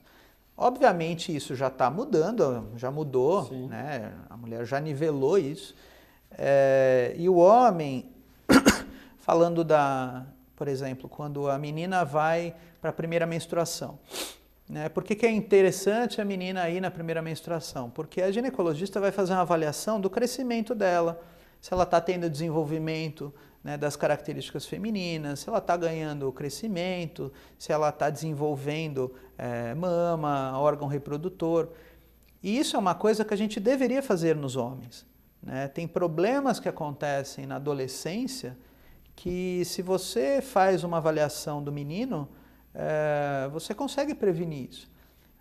Obviamente 0.58 1.36
isso 1.36 1.54
já 1.54 1.68
está 1.68 1.90
mudando, 1.90 2.70
já 2.78 2.90
mudou, 2.90 3.52
né? 3.68 4.14
a 4.30 4.38
mulher 4.38 4.66
já 4.66 4.80
nivelou 4.80 5.38
isso. 5.38 5.76
É, 6.32 7.14
e 7.18 7.28
o 7.28 7.36
homem, 7.36 8.10
falando 9.20 9.64
da, 9.66 10.26
por 10.56 10.68
exemplo, 10.70 11.10
quando 11.10 11.50
a 11.50 11.58
menina 11.58 12.06
vai 12.06 12.56
para 12.80 12.90
a 12.90 12.94
primeira 12.94 13.26
menstruação, 13.26 14.00
Né? 14.68 14.90
Por 14.90 15.04
que, 15.04 15.14
que 15.14 15.26
é 15.26 15.32
interessante 15.32 16.20
a 16.20 16.26
menina 16.26 16.68
ir 16.70 16.82
na 16.82 16.90
primeira 16.90 17.22
menstruação? 17.22 17.90
Porque 17.90 18.22
a 18.22 18.32
ginecologista 18.32 19.00
vai 19.00 19.12
fazer 19.12 19.34
uma 19.34 19.42
avaliação 19.42 20.02
do 20.02 20.10
crescimento 20.10 20.74
dela, 20.74 21.22
se 21.62 21.72
ela 21.74 21.84
está 21.84 22.02
tendo 22.02 22.30
desenvolvimento 22.30 23.34
né, 23.66 23.78
das 23.78 23.96
características 23.96 24.68
femininas, 24.68 25.40
se 25.40 25.50
ela 25.50 25.58
está 25.58 25.76
ganhando 25.76 26.32
crescimento, 26.32 27.34
se 27.58 27.72
ela 27.72 27.90
está 27.90 28.12
desenvolvendo 28.12 29.12
é, 29.40 29.74
mama, 29.74 30.56
órgão 30.60 30.88
reprodutor. 30.88 31.70
E 32.44 32.60
isso 32.60 32.76
é 32.76 32.80
uma 32.80 32.94
coisa 32.94 33.26
que 33.26 33.34
a 33.34 33.38
gente 33.38 33.60
deveria 33.60 34.04
fazer 34.04 34.36
nos 34.36 34.56
homens. 34.56 35.04
Né? 35.42 35.68
Tem 35.68 35.88
problemas 35.88 36.60
que 36.60 36.70
acontecem 36.70 37.48
na 37.48 37.56
adolescência 37.56 38.56
que, 39.16 39.66
se 39.66 39.82
você 39.82 40.44
faz 40.44 40.84
uma 40.84 40.98
avaliação 40.98 41.64
do 41.64 41.72
menino, 41.72 42.30
é, 42.72 43.50
você 43.52 43.74
consegue 43.74 44.14
prevenir 44.14 44.70
isso. 44.70 44.88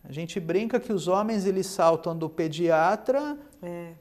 A 0.02 0.12
gente 0.12 0.40
brinca 0.40 0.80
que 0.80 0.94
os 0.94 1.08
homens 1.08 1.44
eles 1.44 1.66
saltam 1.66 2.16
do 2.16 2.30
pediatra 2.30 3.36
é, 3.62 3.92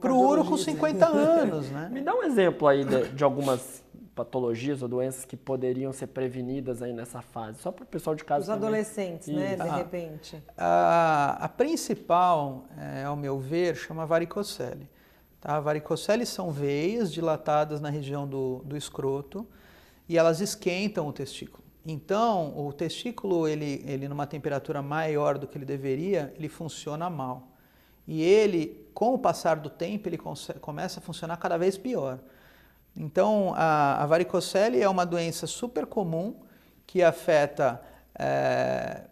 para 0.00 0.12
o 0.12 0.20
uro 0.20 0.44
com 0.44 0.56
50 0.56 1.06
anos. 1.06 1.70
Né? 1.70 1.88
Me 1.90 2.00
dá 2.00 2.14
um 2.14 2.22
exemplo 2.22 2.66
aí 2.68 2.84
de, 2.84 3.08
de, 3.08 3.24
algumas 3.24 3.82
patologias 4.14 4.82
ou 4.82 4.88
doenças 4.88 5.24
que 5.24 5.36
poderiam 5.36 5.92
ser 5.92 6.08
prevenidas 6.08 6.82
aí 6.82 6.92
nessa 6.92 7.22
fase, 7.22 7.58
só 7.60 7.72
para 7.72 7.84
o 7.84 7.86
pessoal 7.86 8.14
de 8.14 8.24
casa. 8.24 8.42
Os 8.42 8.46
também. 8.46 8.68
adolescentes, 8.68 9.28
né, 9.28 9.52
Isso. 9.52 9.58
né, 9.58 9.64
de 9.64 9.70
ah, 9.70 9.76
repente. 9.76 10.42
A, 10.56 11.38
a 11.44 11.48
principal, 11.48 12.66
é, 12.76 13.04
ao 13.04 13.16
meu 13.16 13.38
ver, 13.38 13.74
chama 13.76 14.04
varicocele. 14.04 14.88
Tá? 15.40 15.58
Varicocele 15.60 16.26
são 16.26 16.50
veias 16.50 17.12
dilatadas 17.12 17.80
na 17.80 17.88
região 17.88 18.26
do, 18.26 18.62
do 18.64 18.76
escroto 18.76 19.46
e 20.08 20.18
elas 20.18 20.40
esquentam 20.40 21.08
o 21.08 21.12
testículo. 21.12 21.62
Então, 21.84 22.56
o 22.56 22.72
testículo, 22.72 23.48
ele, 23.48 23.82
ele 23.84 24.06
numa 24.06 24.26
temperatura 24.26 24.80
maior 24.80 25.36
do 25.36 25.48
que 25.48 25.58
ele 25.58 25.64
deveria, 25.64 26.32
ele 26.36 26.48
funciona 26.48 27.10
mal. 27.10 27.48
E 28.06 28.22
ele, 28.22 28.88
com 28.94 29.14
o 29.14 29.18
passar 29.18 29.56
do 29.56 29.70
tempo, 29.70 30.08
ele 30.08 30.18
começa 30.60 31.00
a 31.00 31.02
funcionar 31.02 31.36
cada 31.36 31.56
vez 31.56 31.78
pior. 31.78 32.18
Então, 32.96 33.54
a, 33.56 34.02
a 34.02 34.06
varicocele 34.06 34.80
é 34.80 34.88
uma 34.88 35.04
doença 35.04 35.46
super 35.46 35.86
comum 35.86 36.34
que 36.86 37.02
afeta 37.02 37.80
é, 38.14 39.02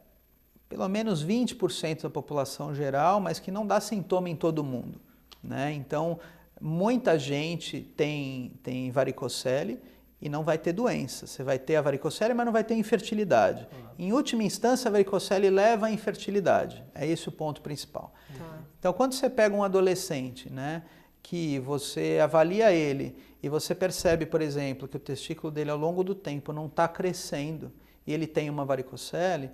pelo 0.68 0.88
menos 0.88 1.24
20% 1.24 2.02
da 2.02 2.10
população 2.10 2.74
geral, 2.74 3.20
mas 3.20 3.40
que 3.40 3.50
não 3.50 3.66
dá 3.66 3.80
sintoma 3.80 4.28
em 4.28 4.36
todo 4.36 4.62
mundo. 4.62 5.00
Né? 5.42 5.72
Então, 5.72 6.18
muita 6.60 7.18
gente 7.18 7.80
tem, 7.80 8.52
tem 8.62 8.90
varicocele 8.90 9.80
e 10.20 10.28
não 10.28 10.44
vai 10.44 10.58
ter 10.58 10.72
doença. 10.72 11.26
Você 11.26 11.42
vai 11.42 11.58
ter 11.58 11.76
a 11.76 11.82
varicocele, 11.82 12.34
mas 12.34 12.44
não 12.44 12.52
vai 12.52 12.62
ter 12.62 12.74
infertilidade. 12.74 13.66
Em 13.98 14.12
última 14.12 14.42
instância, 14.42 14.88
a 14.88 14.92
varicocele 14.92 15.48
leva 15.48 15.86
à 15.86 15.90
infertilidade. 15.90 16.84
É 16.94 17.06
esse 17.06 17.28
o 17.28 17.32
ponto 17.32 17.62
principal. 17.62 18.12
Uhum. 18.38 18.59
Então, 18.80 18.94
quando 18.94 19.12
você 19.12 19.28
pega 19.28 19.54
um 19.54 19.62
adolescente, 19.62 20.50
né, 20.50 20.82
que 21.22 21.58
você 21.58 22.18
avalia 22.20 22.72
ele 22.72 23.14
e 23.42 23.48
você 23.48 23.74
percebe, 23.74 24.24
por 24.24 24.40
exemplo, 24.40 24.88
que 24.88 24.96
o 24.96 25.00
testículo 25.00 25.52
dele 25.52 25.70
ao 25.70 25.76
longo 25.76 26.02
do 26.02 26.14
tempo 26.14 26.50
não 26.50 26.64
está 26.64 26.88
crescendo 26.88 27.70
e 28.06 28.12
ele 28.14 28.26
tem 28.26 28.48
uma 28.48 28.64
varicocele, 28.64 29.50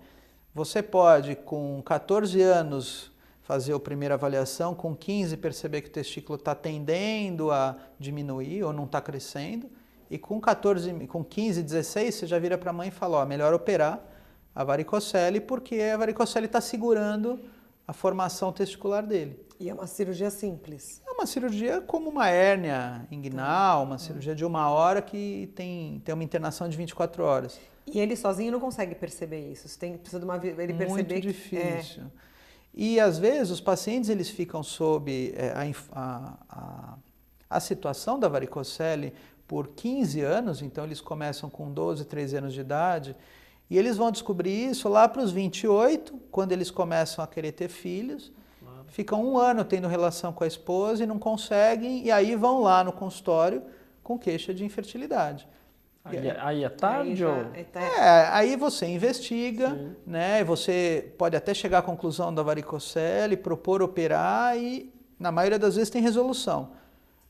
você 0.55 0.81
pode, 0.81 1.35
com 1.35 1.83
14 1.85 2.41
anos, 2.41 3.11
fazer 3.43 3.75
a 3.75 3.81
primeira 3.81 4.15
avaliação, 4.15 4.77
com 4.77 4.95
15 4.95 5.37
perceber 5.39 5.83
que 5.83 5.89
o 5.89 5.93
testículo 5.93 6.39
está 6.39 6.55
tendendo 6.55 7.51
a 7.51 7.77
diminuir 7.99 8.63
ou 8.63 8.73
não 8.73 8.85
está 8.85 9.01
crescendo, 9.01 9.69
e 10.09 10.17
com 10.17 10.41
14, 10.41 10.93
com 11.09 11.25
15, 11.25 11.65
16, 11.65 12.15
você 12.15 12.27
já 12.29 12.39
vira 12.39 12.57
para 12.57 12.71
a 12.71 12.73
mãe 12.73 12.89
e 12.89 12.93
fala, 12.93 13.19
ó, 13.19 13.27
melhor 13.27 13.53
operar 13.53 14.01
a 14.55 14.63
varicocele 14.63 15.41
porque 15.41 15.81
a 15.81 15.97
varicocele 15.97 16.47
está 16.47 16.61
segurando 16.61 17.41
a 17.87 17.93
formação 17.93 18.53
testicular 18.53 19.07
dele. 19.07 19.45
E 19.59 19.71
é 19.71 19.75
uma 19.75 19.87
cirurgia 19.87 20.31
simples? 20.31 21.01
É 21.07 21.11
uma 21.13 21.27
cirurgia 21.27 21.81
como 21.81 22.11
uma 22.11 22.29
hérnia 22.29 23.07
inguinal, 23.11 23.85
uma 23.85 23.99
cirurgia 23.99 24.35
de 24.35 24.45
uma 24.45 24.69
hora 24.71 25.01
que 25.01 25.51
tem, 25.55 26.01
tem 26.05 26.13
uma 26.15 26.25
internação 26.25 26.69
de 26.69 26.77
24 26.77 27.23
horas. 27.23 27.59
E 27.87 28.01
ele 28.01 28.17
sozinho 28.17 28.53
não 28.53 28.61
consegue 28.61 28.95
perceber 28.95 29.53
isso? 29.53 29.69
Você 29.69 29.79
tem, 29.79 29.97
precisa 29.97 30.19
de 30.19 30.25
uma... 30.25 30.37
Ele 30.37 30.75
perceber 30.75 30.87
Muito 30.89 31.21
difícil. 31.21 32.03
É... 32.03 32.27
E 32.77 33.01
às 33.01 33.19
vezes 33.19 33.51
os 33.51 33.61
pacientes 33.61 34.11
eles 34.11 34.29
ficam 34.29 34.63
sob 34.63 35.33
é, 35.35 35.55
a, 35.93 36.37
a, 36.51 36.99
a, 37.49 37.61
situação 37.61 38.19
da 38.19 38.29
varicocele 38.29 39.15
por 39.49 39.69
15 39.69 40.21
anos, 40.21 40.61
então 40.61 40.85
eles 40.85 41.01
começam 41.01 41.49
com 41.49 41.73
12, 41.73 42.05
13 42.05 42.37
anos 42.37 42.53
de 42.53 42.61
idade, 42.61 43.17
e 43.69 43.77
eles 43.77 43.97
vão 43.97 44.11
descobrir 44.11 44.71
isso 44.71 44.89
lá 44.89 45.09
para 45.09 45.23
os 45.23 45.33
28, 45.33 46.15
quando 46.31 46.53
eles 46.53 46.71
começam 46.71 47.25
a 47.25 47.27
querer 47.27 47.53
ter 47.53 47.69
filhos, 47.69 48.33
claro. 48.61 48.85
ficam 48.87 49.25
um 49.25 49.39
ano 49.39 49.65
tendo 49.65 49.89
relação 49.89 50.33
com 50.33 50.45
a 50.45 50.47
esposa 50.47 51.03
e 51.03 51.07
não 51.07 51.19
conseguem, 51.19 52.05
e 52.05 52.11
aí 52.11 52.37
vão 52.37 52.61
lá 52.61 52.85
no 52.85 52.93
consultório 52.93 53.63
com 54.03 54.19
queixa 54.19 54.55
de 54.55 54.65
infertilidade. 54.65 55.49
Aí, 56.05 56.29
é, 56.29 56.41
aí 56.41 56.65
é 56.65 56.69
tarde 56.69 57.25
aí, 57.25 57.31
ou... 57.31 57.37
É, 57.53 57.67
é, 57.75 58.29
aí 58.31 58.55
você 58.55 58.87
investiga, 58.87 59.71
Sim. 59.71 59.97
né? 60.07 60.45
Você 60.45 61.13
pode 61.19 61.35
até 61.35 61.53
chegar 61.53 61.79
à 61.79 61.83
conclusão 61.83 62.33
da 62.33 62.45
varicocele, 62.45 63.37
propor 63.37 63.83
operar 63.83 64.57
e, 64.57 64.93
na 65.19 65.33
maioria 65.33 65.59
das 65.59 65.75
vezes, 65.75 65.91
tem 65.91 66.01
resolução. 66.01 66.71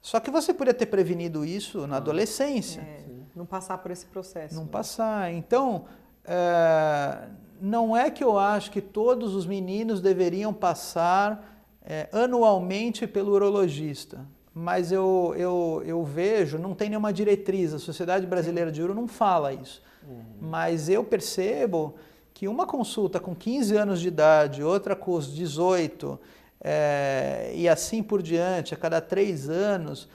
Só 0.02 0.20
que 0.20 0.30
você 0.30 0.52
poderia 0.52 0.78
ter 0.78 0.86
prevenido 0.86 1.42
isso 1.42 1.86
na 1.86 1.94
ah, 1.94 1.98
adolescência. 1.98 2.80
É, 2.82 3.00
não 3.34 3.46
passar 3.46 3.78
por 3.78 3.90
esse 3.90 4.04
processo. 4.04 4.54
Não 4.54 4.64
né? 4.64 4.68
passar. 4.70 5.32
Então, 5.32 5.86
é, 6.26 7.28
não 7.61 7.97
é 7.97 8.11
que 8.11 8.23
eu 8.23 8.38
acho 8.38 8.71
que 8.71 8.80
todos 8.80 9.35
os 9.35 9.47
meninos 9.47 10.00
deveriam 10.00 10.52
passar 10.52 11.62
é, 11.85 12.09
anualmente 12.12 13.06
pelo 13.06 13.33
urologista, 13.33 14.26
mas 14.52 14.90
eu, 14.90 15.35
eu, 15.37 15.83
eu 15.87 16.02
vejo, 16.04 16.59
não 16.59 16.75
tem 16.75 16.88
nenhuma 16.88 17.12
diretriz, 17.12 17.73
a 17.73 17.78
Sociedade 17.78 18.26
Brasileira 18.26 18.73
de 18.73 18.83
Uro 18.83 18.95
não 18.95 19.06
fala 19.06 19.52
isso. 19.52 19.83
Uhum. 20.06 20.23
Mas 20.40 20.88
eu 20.88 21.04
percebo 21.04 21.95
que 22.33 22.49
uma 22.49 22.66
consulta 22.66 23.21
com 23.21 23.35
15 23.35 23.76
anos 23.76 24.00
de 24.00 24.09
idade, 24.09 24.62
outra 24.62 24.95
com 24.95 25.12
os 25.12 25.33
18, 25.35 26.18
é, 26.61 27.52
e 27.54 27.68
assim 27.68 28.02
por 28.02 28.23
diante, 28.23 28.75
a 28.75 28.76
cada 28.76 29.00
três 29.00 29.49
anos, 29.49 30.09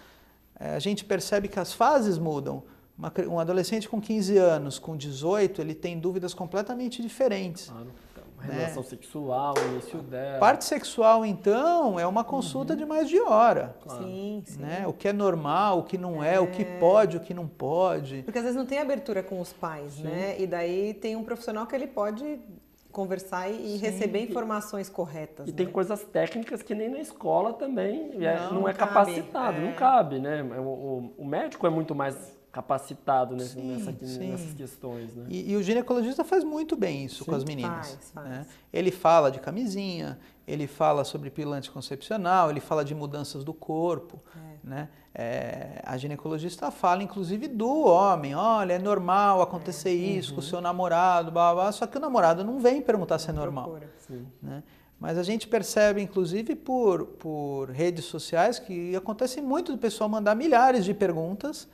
é, 0.60 0.76
a 0.76 0.80
gente 0.80 1.06
percebe 1.06 1.48
que 1.48 1.60
as 1.60 1.74
fases 1.74 2.18
mudam. 2.18 2.64
Uma, 3.02 3.12
um 3.28 3.40
adolescente 3.40 3.90
com 3.90 4.00
15 4.00 4.38
anos, 4.38 4.78
com 4.78 4.96
18, 4.96 5.60
ele 5.60 5.74
tem 5.74 6.00
dúvidas 6.00 6.36
completamente 6.36 7.02
diferentes. 7.02 7.68
Claro. 7.68 7.88
Né? 8.38 8.56
Relação 8.56 8.84
sexual, 8.84 9.56
início 9.72 10.00
dela. 10.04 10.38
Parte 10.38 10.66
sexual, 10.66 11.26
então, 11.26 12.00
é 12.00 12.06
uma 12.06 12.24
consulta 12.24 12.74
uhum. 12.74 12.80
de 12.80 12.86
mais 12.86 13.10
de 13.10 13.20
hora. 13.20 13.76
Claro. 13.82 14.04
Sim, 14.04 14.44
sim. 14.46 14.60
Né? 14.60 14.86
O 14.86 14.94
que 14.94 15.08
é 15.08 15.14
normal, 15.14 15.80
o 15.80 15.84
que 15.84 15.98
não 15.98 16.24
é, 16.24 16.36
é, 16.36 16.40
o 16.40 16.48
que 16.48 16.62
é. 16.62 16.80
pode, 16.80 17.18
o 17.18 17.20
que 17.20 17.34
não 17.34 17.48
pode. 17.48 18.22
Porque 18.22 18.38
às 18.38 18.44
vezes 18.44 18.58
não 18.58 18.66
tem 18.66 18.78
abertura 18.78 19.24
com 19.24 19.40
os 19.42 19.52
pais, 19.52 19.94
sim. 19.94 20.04
né? 20.04 20.40
E 20.40 20.46
daí 20.46 20.94
tem 20.94 21.16
um 21.16 21.24
profissional 21.24 21.66
que 21.66 21.76
ele 21.76 21.88
pode 21.88 22.40
conversar 22.92 23.50
e 23.50 23.56
Sim. 23.56 23.78
receber 23.78 24.22
informações 24.22 24.90
corretas. 24.90 25.48
E 25.48 25.52
né? 25.52 25.58
tem 25.58 25.68
coisas 25.68 26.04
técnicas 26.04 26.62
que 26.62 26.76
nem 26.76 26.90
na 26.90 27.00
escola 27.00 27.54
também 27.54 28.12
não, 28.14 28.28
é, 28.28 28.50
não 28.52 28.70
é 28.70 28.74
capacitado, 28.74 29.58
é. 29.58 29.62
não 29.62 29.74
cabe, 29.74 30.20
né? 30.20 30.44
O, 30.44 30.62
o, 30.62 31.14
o, 31.20 31.26
médico 31.26 31.66
é 31.66 31.70
muito 31.70 31.96
mais 31.96 32.41
capacitado 32.52 33.36
nesse, 33.36 33.54
sim, 33.54 33.78
nessa, 33.78 34.06
sim. 34.06 34.30
nessas 34.32 34.54
questões. 34.54 35.16
Né? 35.16 35.26
E, 35.30 35.52
e, 35.52 35.56
o 35.56 35.64
ginecologista 35.64 36.24
faz 36.24 36.44
muito 36.44 36.76
bem 36.76 37.06
isso 37.06 37.24
sim. 37.24 37.30
com 37.30 37.36
as 37.36 37.46
meninas. 37.46 37.92
Faz, 37.92 38.12
faz. 38.12 38.30
Né? 38.30 38.46
Ele 38.74 38.92
fala 38.92 39.32
de 39.32 39.40
camisinha, 39.40 40.20
ele 40.46 40.68
fala 40.68 41.06
sobre 41.06 41.30
pílula 41.30 41.56
anticoncepcional, 41.56 42.50
ele 42.50 42.60
fala 42.60 42.84
de 42.84 42.94
mudanças 42.94 43.46
do 43.46 43.54
corpo. 43.54 44.20
É. 44.36 44.68
Né? 44.68 44.90
É, 45.16 45.82
a 45.86 45.96
ginecologista 45.98 46.70
fala, 46.72 47.02
inclusive, 47.02 47.48
do 47.48 47.86
homem. 47.86 48.36
Olha, 48.36 48.74
é 48.74 48.80
normal 48.80 49.42
acontecer 49.42 49.90
é. 49.90 49.94
isso 49.94 50.32
uhum. 50.32 50.36
com 50.36 50.42
o 50.42 50.44
seu 50.44 50.60
namorado, 50.60 51.32
blá, 51.32 51.54
blá, 51.54 51.72
só 51.72 51.88
que 51.88 51.98
o 51.98 52.02
namorado 52.02 52.44
não 52.44 52.60
vem 52.60 52.82
perguntar 52.82 53.18
se 53.18 53.30
é 53.30 53.34
normal. 53.34 53.80
Né? 54.42 54.62
Mas 55.00 55.18
a 55.18 55.24
gente 55.24 55.48
percebe, 55.48 56.02
inclusive, 56.02 56.54
por, 56.54 57.06
por 57.06 57.70
redes 57.70 58.06
sociais, 58.06 58.60
que 58.60 58.94
acontece 58.96 59.42
muito 59.42 59.72
do 59.72 59.78
pessoal 59.78 60.10
mandar 60.10 60.36
milhares 60.36 60.84
de 60.84 60.94
perguntas 60.94 61.68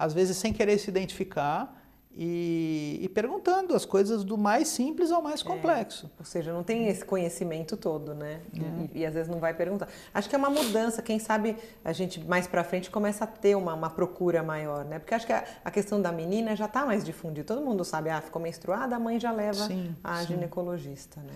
às 0.00 0.14
vezes 0.14 0.38
sem 0.38 0.50
querer 0.50 0.78
se 0.78 0.88
identificar 0.88 1.76
e, 2.16 2.98
e 3.02 3.08
perguntando 3.10 3.74
as 3.74 3.84
coisas 3.84 4.24
do 4.24 4.38
mais 4.38 4.66
simples 4.68 5.12
ao 5.12 5.20
mais 5.20 5.42
é, 5.42 5.44
complexo. 5.44 6.06
É, 6.06 6.10
ou 6.18 6.24
seja, 6.24 6.52
não 6.54 6.62
tem 6.62 6.88
esse 6.88 7.04
conhecimento 7.04 7.76
todo, 7.76 8.14
né? 8.14 8.40
É. 8.54 8.96
E, 8.96 9.00
e, 9.00 9.06
às 9.06 9.12
vezes 9.12 9.30
não 9.30 9.38
vai 9.38 9.52
perguntar. 9.52 9.88
Acho 10.12 10.26
que 10.26 10.34
é 10.34 10.38
uma 10.38 10.48
mudança, 10.48 11.02
quem 11.02 11.18
sabe 11.18 11.54
a 11.84 11.92
gente 11.92 12.18
mais 12.20 12.46
para 12.46 12.64
frente 12.64 12.90
começa 12.90 13.24
a 13.24 13.26
ter 13.26 13.54
uma, 13.54 13.74
uma, 13.74 13.90
procura 13.90 14.42
maior, 14.42 14.86
né? 14.86 14.98
Porque 14.98 15.14
acho 15.14 15.26
que 15.26 15.34
a, 15.34 15.44
a 15.62 15.70
questão 15.70 16.00
da 16.00 16.10
menina 16.10 16.56
já 16.56 16.64
está 16.64 16.86
mais 16.86 17.04
difundida. 17.04 17.46
Todo 17.46 17.60
mundo 17.62 17.84
sabe, 17.84 18.08
ah, 18.08 18.22
ficou 18.22 18.40
menstruada, 18.40 18.96
a 18.96 18.98
mãe 18.98 19.20
já 19.20 19.30
leva 19.30 19.66
sim, 19.66 19.94
a 20.02 20.22
sim. 20.22 20.28
ginecologista, 20.28 21.20
né? 21.20 21.34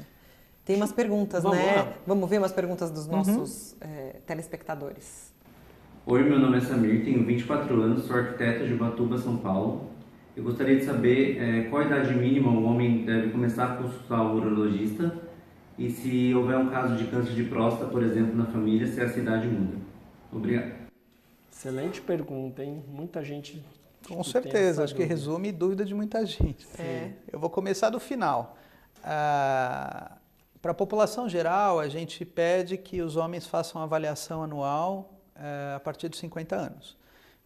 Tem 0.64 0.76
umas 0.76 0.92
perguntas, 0.92 1.42
Vamos 1.42 1.58
né? 1.58 1.76
Lá. 1.76 1.92
Vamos 2.06 2.30
ver 2.30 2.38
umas 2.38 2.52
perguntas 2.52 2.90
dos 2.90 3.06
uhum. 3.06 3.16
nossos 3.18 3.72
uhum. 3.72 3.78
é, 3.82 4.20
telespectadores. 4.26 5.33
Oi, 6.06 6.22
meu 6.22 6.38
nome 6.38 6.58
é 6.58 6.60
Samir, 6.60 7.02
tenho 7.02 7.24
24 7.24 7.80
anos, 7.80 8.04
sou 8.04 8.14
arquiteto 8.14 8.66
de 8.66 8.74
Batuba, 8.74 9.16
São 9.16 9.38
Paulo. 9.38 9.88
Eu 10.36 10.44
gostaria 10.44 10.76
de 10.76 10.84
saber 10.84 11.38
é, 11.40 11.62
qual 11.70 11.80
a 11.80 11.86
idade 11.86 12.12
mínima 12.12 12.50
o 12.50 12.64
homem 12.64 13.06
deve 13.06 13.30
começar 13.30 13.72
a 13.72 13.76
consultar 13.76 14.20
o 14.20 14.36
urologista 14.36 15.18
e 15.78 15.88
se 15.88 16.34
houver 16.34 16.58
um 16.58 16.68
caso 16.68 16.94
de 16.96 17.06
câncer 17.06 17.32
de 17.32 17.44
próstata, 17.44 17.90
por 17.90 18.02
exemplo, 18.02 18.36
na 18.36 18.44
família, 18.44 18.86
se 18.86 19.00
essa 19.00 19.18
idade 19.18 19.46
muda. 19.46 19.78
Obrigado. 20.30 20.74
Excelente 21.50 22.02
pergunta, 22.02 22.62
hein? 22.62 22.84
Muita 22.86 23.24
gente. 23.24 23.64
Com 24.06 24.22
certeza, 24.22 24.84
acho 24.84 24.92
dúvida. 24.92 25.08
que 25.08 25.14
resume 25.14 25.50
dúvida 25.52 25.86
de 25.86 25.94
muita 25.94 26.26
gente. 26.26 26.66
É. 26.78 27.12
Eu 27.32 27.38
vou 27.38 27.48
começar 27.48 27.88
do 27.88 27.98
final. 27.98 28.58
Ah, 29.02 30.18
Para 30.60 30.72
a 30.72 30.74
população 30.74 31.30
geral, 31.30 31.80
a 31.80 31.88
gente 31.88 32.26
pede 32.26 32.76
que 32.76 33.00
os 33.00 33.16
homens 33.16 33.46
façam 33.46 33.80
avaliação 33.80 34.42
anual 34.42 35.13
a 35.36 35.80
partir 35.80 36.08
dos 36.08 36.18
50 36.18 36.54
anos. 36.54 36.96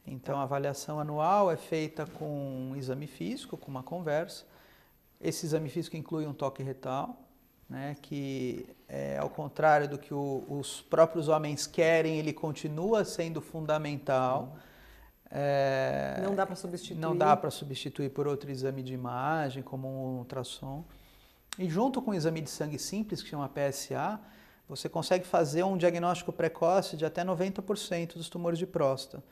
Então, 0.07 0.39
a 0.39 0.43
avaliação 0.43 0.99
anual 0.99 1.51
é 1.51 1.57
feita 1.57 2.07
com 2.07 2.71
um 2.71 2.77
exame 2.77 3.07
físico, 3.07 3.57
com 3.57 3.71
uma 3.71 3.83
conversa. 3.83 4.45
Esse 5.21 5.47
exame 5.47 5.69
físico 5.69 5.97
inclui 5.97 6.27
um 6.27 6.33
toque 6.33 6.63
retal, 6.63 7.17
né, 7.69 7.97
que, 8.01 8.67
é, 8.89 9.19
ao 9.19 9.29
contrário 9.29 9.89
do 9.89 9.99
que 9.99 10.15
o, 10.15 10.45
os 10.49 10.81
próprios 10.81 11.29
homens 11.29 11.67
querem, 11.67 12.19
ele 12.19 12.33
continua 12.33 13.05
sendo 13.05 13.41
fundamental. 13.41 14.57
É, 15.31 16.19
não 16.23 16.35
dá 16.35 16.47
para 16.47 16.57
substituir. 16.57 16.99
Não 16.99 17.17
dá 17.17 17.37
para 17.37 17.51
substituir 17.51 18.11
por 18.11 18.27
outro 18.27 18.51
exame 18.51 18.83
de 18.83 18.95
imagem, 18.95 19.63
como 19.63 19.89
um 19.89 20.19
ultrassom. 20.19 20.85
E 21.59 21.69
junto 21.69 22.01
com 22.01 22.13
o 22.13 22.15
exame 22.15 22.41
de 22.41 22.49
sangue 22.49 22.79
simples, 22.79 23.23
que 23.23 23.29
chama 23.29 23.49
PSA, 23.49 24.19
você 24.69 24.89
consegue 24.89 25.27
fazer 25.27 25.63
um 25.63 25.77
diagnóstico 25.77 26.33
precoce 26.33 26.97
de 26.97 27.07
até 27.07 27.25
90% 27.25 28.15
dos 28.15 28.29
tumores 28.29 28.59
de 28.59 28.67
próstata. 28.67 29.23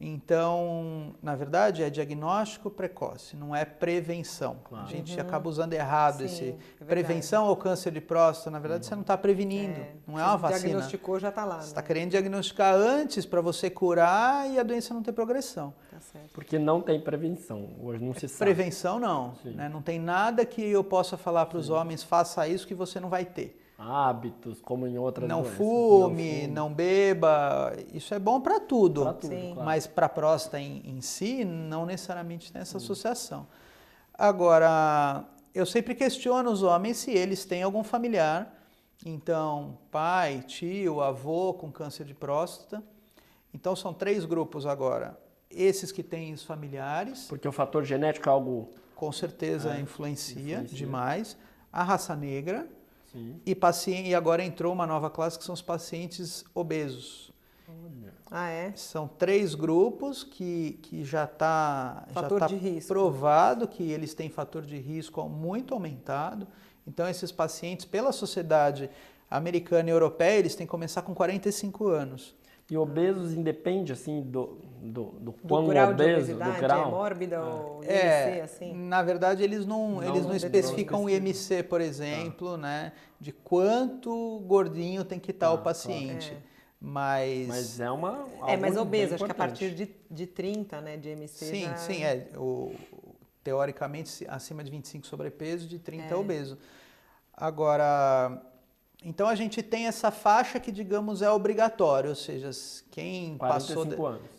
Então, 0.00 1.16
na 1.20 1.34
verdade, 1.34 1.82
é 1.82 1.90
diagnóstico 1.90 2.70
precoce, 2.70 3.34
não 3.34 3.56
é 3.56 3.64
prevenção. 3.64 4.58
Claro. 4.62 4.86
A 4.86 4.88
gente 4.88 5.16
uhum. 5.16 5.20
acaba 5.20 5.48
usando 5.48 5.72
errado 5.72 6.18
Sim, 6.18 6.24
esse 6.24 6.56
é 6.80 6.84
prevenção 6.84 7.46
ao 7.46 7.56
câncer 7.56 7.90
de 7.90 8.00
próstata. 8.00 8.48
Na 8.48 8.60
verdade, 8.60 8.84
uhum. 8.84 8.88
você 8.90 8.94
não 8.94 9.02
está 9.02 9.18
prevenindo, 9.18 9.80
é. 9.80 9.92
não 10.06 10.16
é 10.16 10.22
uma 10.22 10.36
você 10.36 10.42
vacina. 10.42 10.68
Diagnosticou 10.68 11.18
já 11.18 11.30
está 11.30 11.44
lá. 11.44 11.60
Você 11.60 11.68
está 11.68 11.80
né? 11.80 11.86
querendo 11.88 12.10
diagnosticar 12.10 12.76
antes 12.76 13.26
para 13.26 13.40
você 13.40 13.68
curar 13.68 14.48
e 14.48 14.56
a 14.56 14.62
doença 14.62 14.94
não 14.94 15.02
ter 15.02 15.12
progressão. 15.12 15.74
Tá 15.90 15.98
Porque 16.32 16.60
não 16.60 16.80
tem 16.80 17.00
prevenção, 17.00 17.68
hoje 17.82 18.04
não 18.04 18.14
se 18.14 18.28
sabe. 18.28 18.52
Prevenção 18.52 19.00
não, 19.00 19.34
né? 19.44 19.68
não 19.68 19.82
tem 19.82 19.98
nada 19.98 20.46
que 20.46 20.62
eu 20.62 20.84
possa 20.84 21.16
falar 21.16 21.46
para 21.46 21.58
os 21.58 21.70
homens, 21.70 22.04
faça 22.04 22.46
isso 22.46 22.68
que 22.68 22.74
você 22.74 23.00
não 23.00 23.08
vai 23.08 23.24
ter 23.24 23.67
hábitos, 23.78 24.60
como 24.60 24.88
em 24.88 24.98
outras 24.98 25.28
não 25.28 25.42
doenças. 25.42 25.56
Fume, 25.56 25.68
não 25.68 26.08
fume, 26.08 26.46
não 26.48 26.74
beba. 26.74 27.72
Isso 27.94 28.12
é 28.12 28.18
bom 28.18 28.40
para 28.40 28.58
tudo, 28.58 29.14
tudo 29.14 29.30
claro. 29.30 29.62
mas 29.64 29.86
para 29.86 30.06
a 30.06 30.08
próstata 30.08 30.58
em, 30.58 30.82
em, 30.84 31.00
si, 31.00 31.44
não 31.44 31.86
necessariamente 31.86 32.52
tem 32.52 32.60
essa 32.60 32.76
hum. 32.76 32.80
associação. 32.80 33.46
Agora, 34.12 35.24
eu 35.54 35.64
sempre 35.64 35.94
questiono 35.94 36.50
os 36.50 36.64
homens 36.64 36.96
se 36.96 37.12
eles 37.12 37.44
têm 37.44 37.62
algum 37.62 37.84
familiar, 37.84 38.52
então, 39.06 39.78
pai, 39.92 40.42
tio, 40.44 41.00
avô 41.00 41.54
com 41.54 41.70
câncer 41.70 42.04
de 42.04 42.14
próstata. 42.14 42.82
Então, 43.54 43.76
são 43.76 43.94
três 43.94 44.24
grupos 44.24 44.66
agora. 44.66 45.16
Esses 45.48 45.92
que 45.92 46.02
têm 46.02 46.34
os 46.34 46.42
familiares. 46.42 47.26
Porque 47.28 47.46
o 47.46 47.52
fator 47.52 47.84
genético 47.84 48.28
é 48.28 48.32
algo. 48.32 48.70
Com 48.96 49.12
certeza 49.12 49.76
é, 49.76 49.80
influencia, 49.80 50.56
influencia 50.56 50.76
demais. 50.76 51.36
A 51.72 51.84
raça 51.84 52.16
negra, 52.16 52.68
e, 53.44 53.54
paciente, 53.54 54.08
e 54.08 54.14
agora 54.14 54.44
entrou 54.44 54.72
uma 54.72 54.86
nova 54.86 55.10
classe 55.10 55.38
que 55.38 55.44
são 55.44 55.54
os 55.54 55.62
pacientes 55.62 56.44
obesos. 56.54 57.32
Ah, 58.30 58.50
é? 58.50 58.72
São 58.76 59.08
três 59.08 59.54
grupos 59.54 60.22
que, 60.22 60.78
que 60.82 61.04
já 61.04 61.24
está 61.24 62.06
já 62.14 62.22
tá 62.22 62.48
provado 62.86 63.66
que 63.66 63.90
eles 63.90 64.12
têm 64.14 64.28
fator 64.28 64.62
de 64.62 64.76
risco 64.78 65.26
muito 65.28 65.72
aumentado. 65.72 66.46
Então, 66.86 67.08
esses 67.08 67.32
pacientes, 67.32 67.84
pela 67.84 68.12
sociedade 68.12 68.90
americana 69.30 69.88
e 69.88 69.92
europeia, 69.92 70.38
eles 70.38 70.54
têm 70.54 70.66
que 70.66 70.70
começar 70.70 71.02
com 71.02 71.14
45 71.14 71.88
anos. 71.88 72.34
E 72.70 72.76
obesos 72.76 73.32
independe, 73.32 73.92
assim, 73.92 74.22
do, 74.22 74.58
do, 74.82 75.04
do 75.20 75.32
quão 75.32 75.64
do 75.64 75.70
grau 75.70 75.90
obeso, 75.90 76.34
do 76.34 76.42
é 76.42 76.60
grau? 76.60 76.88
É 76.88 76.90
mórbida 76.90 77.36
é. 77.36 77.40
ou 77.40 77.82
IMC, 77.82 77.92
é, 77.92 78.40
assim? 78.42 78.74
Na 78.74 79.02
verdade, 79.02 79.42
eles 79.42 79.66
não, 79.66 79.92
não 79.92 80.02
eles 80.02 80.26
não, 80.26 80.34
especificam 80.34 81.04
o 81.04 81.10
IMC, 81.10 81.62
por 81.64 81.80
exemplo, 81.80 82.54
ah. 82.54 82.58
né? 82.58 82.92
De 83.20 83.32
quanto 83.32 84.40
gordinho 84.46 85.04
tem 85.04 85.18
que 85.18 85.30
estar 85.30 85.48
ah, 85.48 85.52
o 85.52 85.58
paciente. 85.58 86.30
Claro. 86.30 86.44
É. 86.44 86.58
Mas... 86.80 87.48
Mas 87.48 87.80
é 87.80 87.90
uma... 87.90 88.28
É, 88.46 88.56
mas 88.56 88.76
obeso, 88.76 89.16
acho 89.16 89.24
que 89.24 89.30
a 89.30 89.34
partir 89.34 89.74
de, 89.74 89.90
de 90.08 90.26
30, 90.26 90.80
né, 90.80 90.96
de 90.96 91.08
IMC 91.08 91.44
Sim, 91.44 91.64
já... 91.64 91.76
sim, 91.76 92.04
é. 92.04 92.28
O, 92.36 92.72
teoricamente, 93.42 94.26
acima 94.28 94.62
de 94.62 94.70
25 94.70 95.06
sobrepeso, 95.06 95.66
de 95.66 95.78
30 95.78 96.14
é. 96.14 96.16
obeso. 96.16 96.58
Agora, 97.32 98.42
então 99.04 99.28
a 99.28 99.34
gente 99.34 99.62
tem 99.62 99.86
essa 99.86 100.10
faixa 100.10 100.58
que, 100.58 100.72
digamos, 100.72 101.22
é 101.22 101.30
obrigatória, 101.30 102.10
ou 102.10 102.16
seja, 102.16 102.50
quem 102.90 103.38
passou, 103.38 103.84
de, 103.84 103.96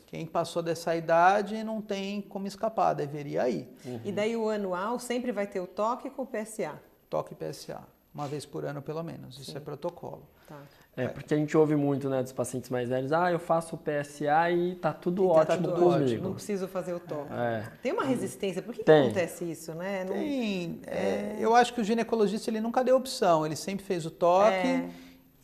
quem 0.09 0.25
passou 0.25 0.63
dessa 0.63 0.95
idade 0.95 1.63
não 1.63 1.83
tem 1.83 2.19
como 2.19 2.47
escapar, 2.47 2.95
deveria 2.95 3.47
ir. 3.47 3.71
Uhum. 3.85 4.01
E 4.03 4.11
daí 4.11 4.35
o 4.35 4.49
anual 4.49 4.97
sempre 4.97 5.31
vai 5.31 5.45
ter 5.45 5.59
o 5.59 5.67
toque 5.67 6.09
com 6.09 6.23
o 6.23 6.25
PSA? 6.25 6.81
Toque 7.07 7.35
PSA, 7.35 7.83
uma 8.11 8.27
vez 8.27 8.43
por 8.43 8.65
ano 8.65 8.81
pelo 8.81 9.03
menos, 9.03 9.35
Sim. 9.35 9.41
isso 9.43 9.55
é 9.55 9.59
protocolo. 9.59 10.27
Tá. 10.47 10.57
É, 10.97 11.07
porque 11.07 11.31
a 11.31 11.37
gente 11.37 11.55
ouve 11.55 11.75
muito, 11.75 12.09
né, 12.09 12.23
dos 12.23 12.31
pacientes 12.31 12.71
mais 12.71 12.89
velhos, 12.89 13.13
ah, 13.13 13.31
eu 13.31 13.37
faço 13.37 13.75
o 13.75 13.77
PSA 13.77 14.49
e 14.49 14.75
tá 14.75 14.91
tudo 14.91 15.25
e 15.25 15.27
tá 15.27 15.33
ótimo 15.33 15.67
tudo 15.67 15.79
comigo. 15.79 16.03
Ótimo. 16.03 16.23
Não 16.23 16.33
preciso 16.33 16.67
fazer 16.67 16.93
o 16.93 16.99
toque. 16.99 17.31
É. 17.31 17.63
Tem 17.83 17.93
uma 17.93 18.03
resistência, 18.03 18.63
por 18.63 18.73
que, 18.73 18.83
que 18.83 18.91
acontece 18.91 19.45
isso, 19.45 19.75
né? 19.75 20.05
Não... 20.05 20.13
Tem, 20.13 20.81
é... 20.87 21.37
eu 21.39 21.53
acho 21.53 21.71
que 21.71 21.81
o 21.81 21.83
ginecologista 21.83 22.49
ele 22.49 22.59
nunca 22.59 22.83
deu 22.83 22.97
opção, 22.97 23.45
ele 23.45 23.55
sempre 23.55 23.85
fez 23.85 24.07
o 24.07 24.11
toque 24.11 24.67
é. 24.67 24.89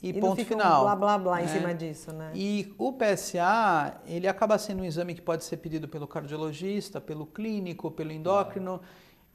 E, 0.02 0.10
e 0.10 0.20
ponto 0.20 0.44
final. 0.46 0.82
Um 0.82 0.84
blá 0.84 0.96
blá 0.96 1.18
blá 1.18 1.42
em 1.42 1.46
né? 1.46 1.52
cima 1.52 1.74
disso, 1.74 2.14
né? 2.14 2.32
E 2.34 2.74
o 2.78 2.94
PSA, 2.94 4.02
ele 4.06 4.28
acaba 4.28 4.58
sendo 4.58 4.82
um 4.82 4.86
exame 4.86 5.16
que 5.16 5.22
pode 5.22 5.44
ser 5.44 5.58
pedido 5.58 5.88
pelo 5.88 6.08
cardiologista, 6.08 7.02
pelo 7.02 7.26
clínico, 7.26 7.90
pelo 7.92 8.12
endócrino, 8.12 8.82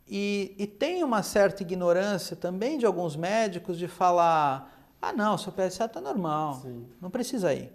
e, 0.09 0.55
e 0.59 0.67
tem 0.67 1.05
uma 1.05 1.23
certa 1.23 1.63
ignorância 1.63 2.37
também 2.37 2.79
de 2.79 2.87
alguns 2.87 3.17
médicos 3.17 3.79
de 3.79 3.89
falar 3.89 4.77
ah, 5.01 5.13
não, 5.13 5.39
seu 5.39 5.51
PSA 5.51 5.87
está 5.87 6.01
normal, 6.01 6.61
Sim. 6.63 6.87
não 7.01 7.11
precisa 7.11 7.55
ir. 7.55 7.73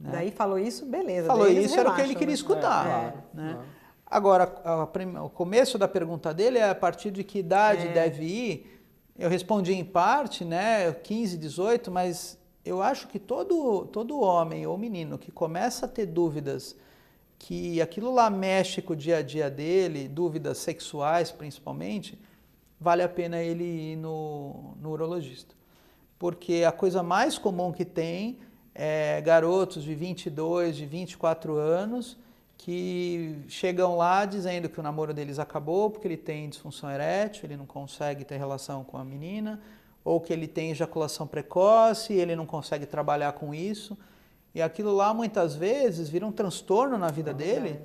Né? 0.00 0.10
Daí 0.12 0.30
falou 0.30 0.58
isso, 0.58 0.86
beleza. 0.86 1.26
Falou 1.26 1.48
isso, 1.48 1.78
era 1.78 1.90
o 1.90 1.94
que 1.94 2.00
ele 2.00 2.14
queria 2.14 2.28
né? 2.28 2.34
escutar. 2.34 2.86
É, 2.86 3.36
né? 3.36 3.58
É. 3.60 3.84
Agora, 4.06 4.44
a, 4.64 4.72
a, 4.72 5.24
o 5.24 5.30
começo 5.30 5.76
da 5.76 5.86
pergunta 5.86 6.32
dele 6.32 6.58
é 6.58 6.70
a 6.70 6.74
partir 6.74 7.10
de 7.10 7.22
que 7.22 7.38
idade 7.38 7.88
é. 7.88 7.92
deve 7.92 8.24
ir. 8.24 8.73
Eu 9.16 9.28
respondi 9.28 9.72
em 9.72 9.84
parte, 9.84 10.44
né, 10.44 10.92
15, 10.92 11.38
18, 11.38 11.90
mas 11.90 12.36
eu 12.64 12.82
acho 12.82 13.06
que 13.06 13.18
todo, 13.18 13.86
todo 13.86 14.20
homem 14.20 14.66
ou 14.66 14.76
menino 14.76 15.16
que 15.16 15.30
começa 15.30 15.86
a 15.86 15.88
ter 15.88 16.06
dúvidas 16.06 16.76
que 17.38 17.80
aquilo 17.80 18.12
lá 18.12 18.28
mexe 18.28 18.82
com 18.82 18.92
o 18.92 18.96
dia 18.96 19.18
a 19.18 19.22
dia 19.22 19.48
dele, 19.48 20.08
dúvidas 20.08 20.58
sexuais 20.58 21.30
principalmente, 21.30 22.18
vale 22.80 23.02
a 23.02 23.08
pena 23.08 23.40
ele 23.40 23.92
ir 23.92 23.96
no, 23.96 24.74
no 24.80 24.90
urologista. 24.90 25.54
Porque 26.18 26.64
a 26.66 26.72
coisa 26.72 27.02
mais 27.02 27.38
comum 27.38 27.70
que 27.70 27.84
tem 27.84 28.38
é 28.74 29.20
garotos 29.20 29.84
de 29.84 29.94
22, 29.94 30.76
de 30.76 30.86
24 30.86 31.54
anos 31.54 32.16
que 32.56 33.36
chegam 33.48 33.96
lá 33.96 34.24
dizendo 34.24 34.68
que 34.68 34.80
o 34.80 34.82
namoro 34.82 35.12
deles 35.12 35.38
acabou 35.38 35.90
porque 35.90 36.06
ele 36.06 36.16
tem 36.16 36.48
disfunção 36.48 36.90
erétil, 36.90 37.44
ele 37.44 37.56
não 37.56 37.66
consegue 37.66 38.24
ter 38.24 38.36
relação 38.36 38.84
com 38.84 38.96
a 38.96 39.04
menina, 39.04 39.60
ou 40.04 40.20
que 40.20 40.32
ele 40.32 40.46
tem 40.46 40.70
ejaculação 40.70 41.26
precoce 41.26 42.12
e 42.12 42.20
ele 42.20 42.36
não 42.36 42.46
consegue 42.46 42.86
trabalhar 42.86 43.32
com 43.32 43.54
isso. 43.54 43.96
E 44.54 44.62
aquilo 44.62 44.94
lá 44.94 45.12
muitas 45.12 45.56
vezes 45.56 46.08
vira 46.08 46.26
um 46.26 46.32
transtorno 46.32 46.96
na 46.96 47.10
vida 47.10 47.32
é 47.32 47.34
dele. 47.34 47.80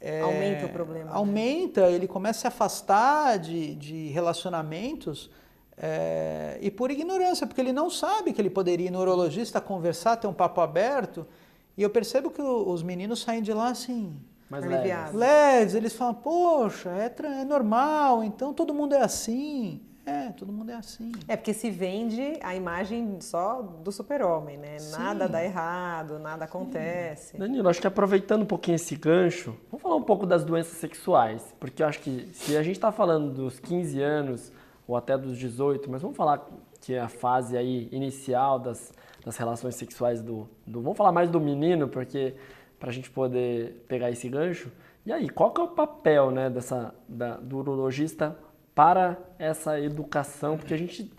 É, 0.00 0.20
aumenta 0.20 0.66
o 0.66 0.68
problema. 0.68 1.04
Né? 1.04 1.10
Aumenta, 1.14 1.90
ele 1.90 2.08
começa 2.08 2.38
a 2.38 2.40
se 2.42 2.46
afastar 2.48 3.38
de, 3.38 3.74
de 3.76 4.08
relacionamentos 4.08 5.30
é, 5.76 6.58
e 6.60 6.70
por 6.70 6.90
ignorância, 6.90 7.46
porque 7.46 7.60
ele 7.60 7.72
não 7.72 7.88
sabe 7.88 8.32
que 8.32 8.40
ele 8.40 8.50
poderia 8.50 8.88
ir 8.88 8.90
no 8.90 9.00
urologista 9.00 9.60
conversar, 9.60 10.16
ter 10.16 10.26
um 10.26 10.34
papo 10.34 10.60
aberto. 10.60 11.26
E 11.76 11.82
eu 11.82 11.90
percebo 11.90 12.30
que 12.30 12.42
os 12.42 12.82
meninos 12.82 13.22
saem 13.22 13.42
de 13.42 13.52
lá 13.52 13.68
assim. 13.68 14.16
Mais 14.50 14.64
leves. 14.66 15.14
leves. 15.14 15.74
Eles 15.74 15.94
falam, 15.94 16.14
poxa, 16.14 16.90
é, 16.90 17.14
é 17.40 17.44
normal, 17.44 18.22
então 18.22 18.52
todo 18.52 18.74
mundo 18.74 18.94
é 18.94 19.02
assim. 19.02 19.80
É, 20.04 20.30
todo 20.30 20.52
mundo 20.52 20.70
é 20.70 20.74
assim. 20.74 21.12
É 21.28 21.36
porque 21.36 21.54
se 21.54 21.70
vende 21.70 22.38
a 22.42 22.54
imagem 22.54 23.18
só 23.20 23.62
do 23.62 23.92
super-homem, 23.92 24.58
né? 24.58 24.78
Sim. 24.78 24.98
Nada 24.98 25.28
dá 25.28 25.44
errado, 25.44 26.18
nada 26.18 26.44
acontece. 26.44 27.38
Danilo, 27.38 27.68
acho 27.68 27.80
que 27.80 27.86
aproveitando 27.86 28.42
um 28.42 28.46
pouquinho 28.46 28.74
esse 28.74 28.96
gancho, 28.96 29.56
vamos 29.70 29.80
falar 29.80 29.94
um 29.94 30.02
pouco 30.02 30.26
das 30.26 30.44
doenças 30.44 30.76
sexuais. 30.78 31.54
Porque 31.60 31.82
eu 31.82 31.86
acho 31.86 32.00
que 32.00 32.28
se 32.32 32.56
a 32.56 32.62
gente 32.62 32.76
está 32.76 32.90
falando 32.90 33.32
dos 33.32 33.60
15 33.60 34.02
anos 34.02 34.52
ou 34.88 34.96
até 34.96 35.16
dos 35.16 35.38
18, 35.38 35.88
mas 35.88 36.02
vamos 36.02 36.16
falar 36.16 36.46
que 36.80 36.94
é 36.94 37.00
a 37.00 37.08
fase 37.08 37.56
aí 37.56 37.88
inicial 37.92 38.58
das, 38.58 38.92
das 39.24 39.36
relações 39.36 39.74
sexuais 39.76 40.22
do, 40.22 40.48
do. 40.66 40.80
Vamos 40.80 40.96
falar 40.96 41.12
mais 41.12 41.30
do 41.30 41.40
menino, 41.40 41.88
porque 41.88 42.34
para 42.78 42.90
a 42.90 42.92
gente 42.92 43.10
poder 43.10 43.84
pegar 43.86 44.10
esse 44.10 44.28
gancho. 44.28 44.70
E 45.06 45.12
aí, 45.12 45.28
qual 45.28 45.52
que 45.52 45.60
é 45.60 45.64
o 45.64 45.68
papel 45.68 46.30
né, 46.30 46.50
dessa, 46.50 46.94
da, 47.08 47.36
do 47.36 47.58
urologista 47.58 48.36
para 48.74 49.16
essa 49.38 49.80
educação? 49.80 50.56
Porque 50.56 50.74
a 50.74 50.76
gente 50.76 51.12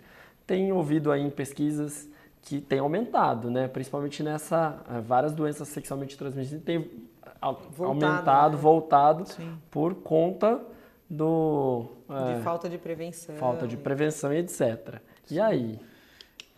tem 0.46 0.72
ouvido 0.72 1.10
aí 1.10 1.22
em 1.22 1.30
pesquisas 1.30 2.08
que 2.42 2.60
tem 2.60 2.78
aumentado, 2.78 3.50
né? 3.50 3.68
Principalmente 3.68 4.22
nessa 4.22 4.82
eh, 4.90 5.00
várias 5.00 5.32
doenças 5.32 5.68
sexualmente 5.68 6.16
transmissíveis 6.16 6.62
tem 6.62 6.90
voltado, 7.74 8.06
aumentado, 8.06 8.56
né? 8.56 8.62
voltado 8.62 9.26
Sim. 9.26 9.58
por 9.70 9.94
conta 9.94 10.60
do 11.08 11.86
de 12.08 12.32
é, 12.32 12.40
falta 12.40 12.68
de 12.68 12.76
prevenção, 12.76 13.36
falta 13.36 13.66
de 13.66 13.76
prevenção 13.76 14.32
e 14.32 14.38
etc. 14.38 15.00
Sim. 15.24 15.36
E 15.36 15.40
aí? 15.40 15.80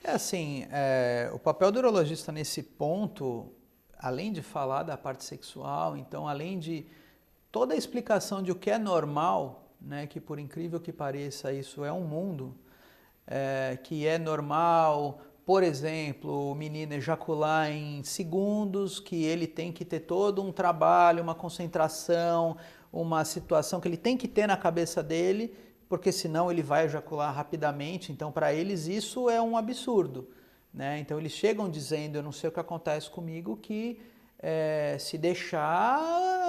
É 0.07 0.13
assim, 0.13 0.65
é, 0.71 1.29
o 1.35 1.39
papel 1.39 1.73
do 1.73 1.81
urologista 1.81 2.31
nesse 2.31 2.63
ponto, 2.63 3.53
além 3.99 4.33
de 4.33 4.41
falar 4.41 4.85
da 4.85 4.97
parte 4.97 5.25
sexual, 5.25 5.97
então 5.97 6.29
além 6.29 6.61
de 6.61 6.87
toda 7.51 7.75
a 7.75 7.77
explicação 7.77 8.41
de 8.41 8.53
o 8.53 8.55
que 8.55 8.71
é 8.71 8.79
normal, 8.79 9.69
né, 9.81 10.07
que 10.07 10.21
por 10.21 10.39
incrível 10.39 10.79
que 10.79 10.93
pareça 10.93 11.53
isso 11.53 11.85
é 11.85 11.93
um 11.93 12.03
mundo 12.03 12.55
é, 13.27 13.81
que 13.83 14.07
é 14.07 14.17
normal, 14.17 15.19
por 15.45 15.65
exemplo, 15.65 16.53
o 16.53 16.55
menino 16.55 16.93
ejacular 16.95 17.73
em 17.73 18.05
segundos, 18.05 19.01
que 19.01 19.25
ele 19.25 19.49
tem 19.49 19.73
que 19.73 19.85
ter 19.85 19.99
todo 19.99 20.41
um 20.41 20.53
trabalho, 20.53 21.21
uma 21.21 21.35
concentração, 21.35 22.57
uma 22.93 23.25
situação 23.25 23.81
que 23.81 23.89
ele 23.89 23.97
tem 23.97 24.17
que 24.17 24.29
ter 24.29 24.47
na 24.47 24.57
cabeça 24.57 25.03
dele, 25.03 25.53
porque 25.89 26.11
senão 26.11 26.51
ele 26.51 26.63
vai 26.63 26.87
ejacular 26.87 27.35
rapidamente. 27.35 28.13
Então, 28.13 28.33
para 28.33 28.53
eles, 28.53 28.87
isso 28.87 29.29
é 29.31 29.41
um 29.41 29.57
absurdo. 29.57 30.29
Né? 30.73 30.99
Então, 30.99 31.19
eles 31.19 31.33
chegam 31.33 31.71
dizendo: 31.71 32.17
Eu 32.17 32.23
não 32.23 32.33
sei 32.33 32.49
o 32.49 32.53
que 32.53 32.61
acontece 32.61 33.11
comigo, 33.11 33.57
que 33.57 34.01
é, 34.39 34.97
se 34.99 35.17
deixar, 35.17 35.99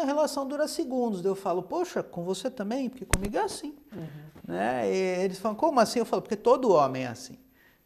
a 0.02 0.04
relação 0.06 0.48
dura 0.48 0.68
segundos. 0.68 1.24
Eu 1.24 1.36
falo: 1.36 1.64
Poxa, 1.64 2.04
com 2.04 2.24
você 2.24 2.50
também? 2.50 2.90
Porque 2.90 3.06
comigo 3.06 3.38
é 3.38 3.42
assim. 3.42 3.76
Uhum. 3.94 4.08
Né? 4.48 4.92
E 4.92 5.24
eles 5.24 5.40
falam: 5.40 5.56
Como 5.58 5.80
assim? 5.80 6.00
Eu 6.00 6.06
falo: 6.06 6.22
Porque 6.22 6.36
todo 6.36 6.72
homem 6.74 7.04
é 7.04 7.08
assim. 7.08 7.38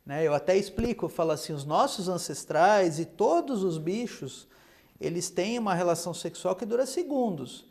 Né? 0.05 0.25
Eu 0.25 0.33
até 0.33 0.57
explico, 0.57 1.05
eu 1.05 1.09
falo 1.09 1.31
assim, 1.31 1.53
os 1.53 1.63
nossos 1.63 2.09
ancestrais 2.09 2.99
e 2.99 3.05
todos 3.05 3.63
os 3.63 3.77
bichos, 3.77 4.47
eles 4.99 5.29
têm 5.29 5.59
uma 5.59 5.73
relação 5.73 6.13
sexual 6.13 6.55
que 6.55 6.65
dura 6.65 6.85
segundos. 6.85 7.70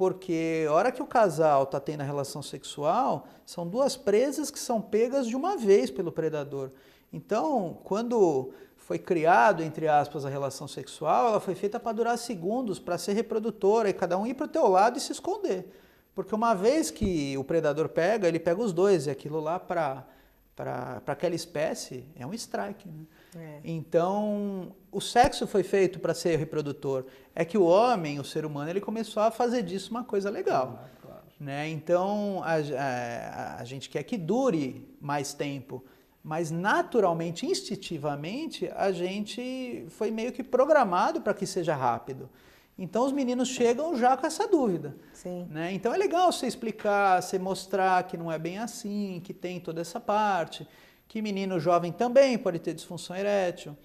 Porque 0.00 0.64
a 0.66 0.72
hora 0.72 0.90
que 0.90 1.02
o 1.02 1.06
casal 1.06 1.64
está 1.64 1.78
tendo 1.78 2.00
a 2.00 2.04
relação 2.04 2.42
sexual, 2.42 3.28
são 3.44 3.68
duas 3.68 3.98
presas 3.98 4.50
que 4.50 4.58
são 4.58 4.80
pegas 4.80 5.26
de 5.26 5.36
uma 5.36 5.58
vez 5.58 5.90
pelo 5.90 6.10
predador. 6.10 6.70
Então, 7.12 7.76
quando 7.84 8.50
foi 8.78 8.98
criado, 8.98 9.62
entre 9.62 9.86
aspas, 9.88 10.24
a 10.24 10.30
relação 10.30 10.66
sexual, 10.66 11.28
ela 11.28 11.38
foi 11.38 11.54
feita 11.54 11.78
para 11.78 11.92
durar 11.92 12.16
segundos, 12.16 12.78
para 12.78 12.96
ser 12.96 13.12
reprodutora, 13.12 13.90
e 13.90 13.92
cada 13.92 14.16
um 14.16 14.26
ir 14.26 14.32
para 14.32 14.46
o 14.46 14.48
teu 14.48 14.66
lado 14.68 14.96
e 14.96 15.00
se 15.02 15.12
esconder. 15.12 15.70
Porque 16.14 16.34
uma 16.34 16.54
vez 16.54 16.90
que 16.90 17.36
o 17.36 17.44
predador 17.44 17.90
pega, 17.90 18.26
ele 18.26 18.40
pega 18.40 18.58
os 18.58 18.72
dois, 18.72 19.06
e 19.06 19.10
aquilo 19.10 19.38
lá 19.38 19.60
para 19.60 20.06
aquela 21.06 21.34
espécie 21.34 22.06
é 22.16 22.26
um 22.26 22.32
strike. 22.32 22.88
Né? 22.88 23.04
É. 23.36 23.60
Então, 23.64 24.74
o 24.90 25.00
sexo 25.00 25.46
foi 25.46 25.62
feito 25.62 25.98
para 25.98 26.14
ser 26.14 26.36
reprodutor. 26.36 27.04
É 27.34 27.44
que 27.44 27.56
o 27.56 27.64
homem, 27.64 28.18
o 28.18 28.24
ser 28.24 28.44
humano, 28.44 28.70
ele 28.70 28.80
começou 28.80 29.22
a 29.22 29.30
fazer 29.30 29.62
disso 29.62 29.90
uma 29.90 30.04
coisa 30.04 30.30
legal. 30.30 30.80
Ah, 30.82 30.88
claro. 31.02 31.22
né? 31.38 31.68
Então, 31.68 32.42
a, 32.42 32.54
a, 32.54 33.60
a 33.60 33.64
gente 33.64 33.88
quer 33.88 34.02
que 34.02 34.16
dure 34.16 34.88
mais 35.00 35.32
tempo 35.32 35.84
mas 36.22 36.50
naturalmente, 36.50 37.46
instintivamente, 37.46 38.70
a 38.76 38.92
gente 38.92 39.86
foi 39.88 40.10
meio 40.10 40.32
que 40.32 40.42
programado 40.42 41.20
para 41.20 41.32
que 41.32 41.46
seja 41.46 41.74
rápido. 41.74 42.28
Então 42.78 43.04
os 43.04 43.12
meninos 43.12 43.48
chegam 43.48 43.96
já 43.96 44.16
com 44.16 44.26
essa 44.26 44.46
dúvida. 44.46 44.96
Sim. 45.12 45.46
Né? 45.50 45.72
Então 45.72 45.92
é 45.92 45.98
legal 45.98 46.30
você 46.32 46.46
explicar, 46.46 47.22
você 47.22 47.38
mostrar 47.38 48.04
que 48.04 48.16
não 48.16 48.30
é 48.30 48.38
bem 48.38 48.58
assim, 48.58 49.20
que 49.22 49.34
tem 49.34 49.60
toda 49.60 49.80
essa 49.80 50.00
parte, 50.00 50.66
que 51.10 51.20
menino 51.20 51.58
jovem 51.58 51.90
também 51.90 52.38
pode 52.38 52.60
ter 52.60 52.72
disfunção 52.72 53.16
erétil, 53.16 53.76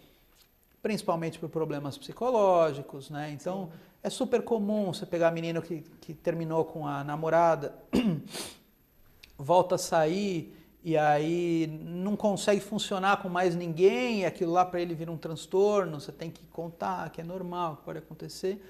principalmente 0.79 1.39
por 1.39 1.49
problemas 1.49 1.97
psicológicos, 1.97 3.09
né? 3.09 3.31
Então 3.31 3.65
Sim. 3.65 3.79
é 4.03 4.09
super 4.11 4.43
comum 4.43 4.93
você 4.93 5.07
pegar 5.07 5.31
menino 5.31 5.59
que, 5.59 5.81
que 5.99 6.13
terminou 6.13 6.63
com 6.65 6.85
a 6.85 7.03
namorada, 7.03 7.73
volta 9.39 9.73
a 9.73 9.77
sair 9.79 10.55
e 10.83 10.95
aí 10.95 11.65
não 11.81 12.15
consegue 12.15 12.61
funcionar 12.61 13.23
com 13.23 13.27
mais 13.27 13.55
ninguém, 13.55 14.21
e 14.21 14.25
aquilo 14.25 14.51
lá 14.51 14.63
para 14.63 14.79
ele 14.79 14.93
vira 14.93 15.11
um 15.11 15.17
transtorno, 15.17 15.99
você 15.99 16.11
tem 16.11 16.29
que 16.29 16.45
contar 16.45 17.09
que 17.09 17.21
é 17.21 17.23
normal, 17.23 17.77
que 17.77 17.85
pode 17.85 17.97
acontecer. 17.97 18.63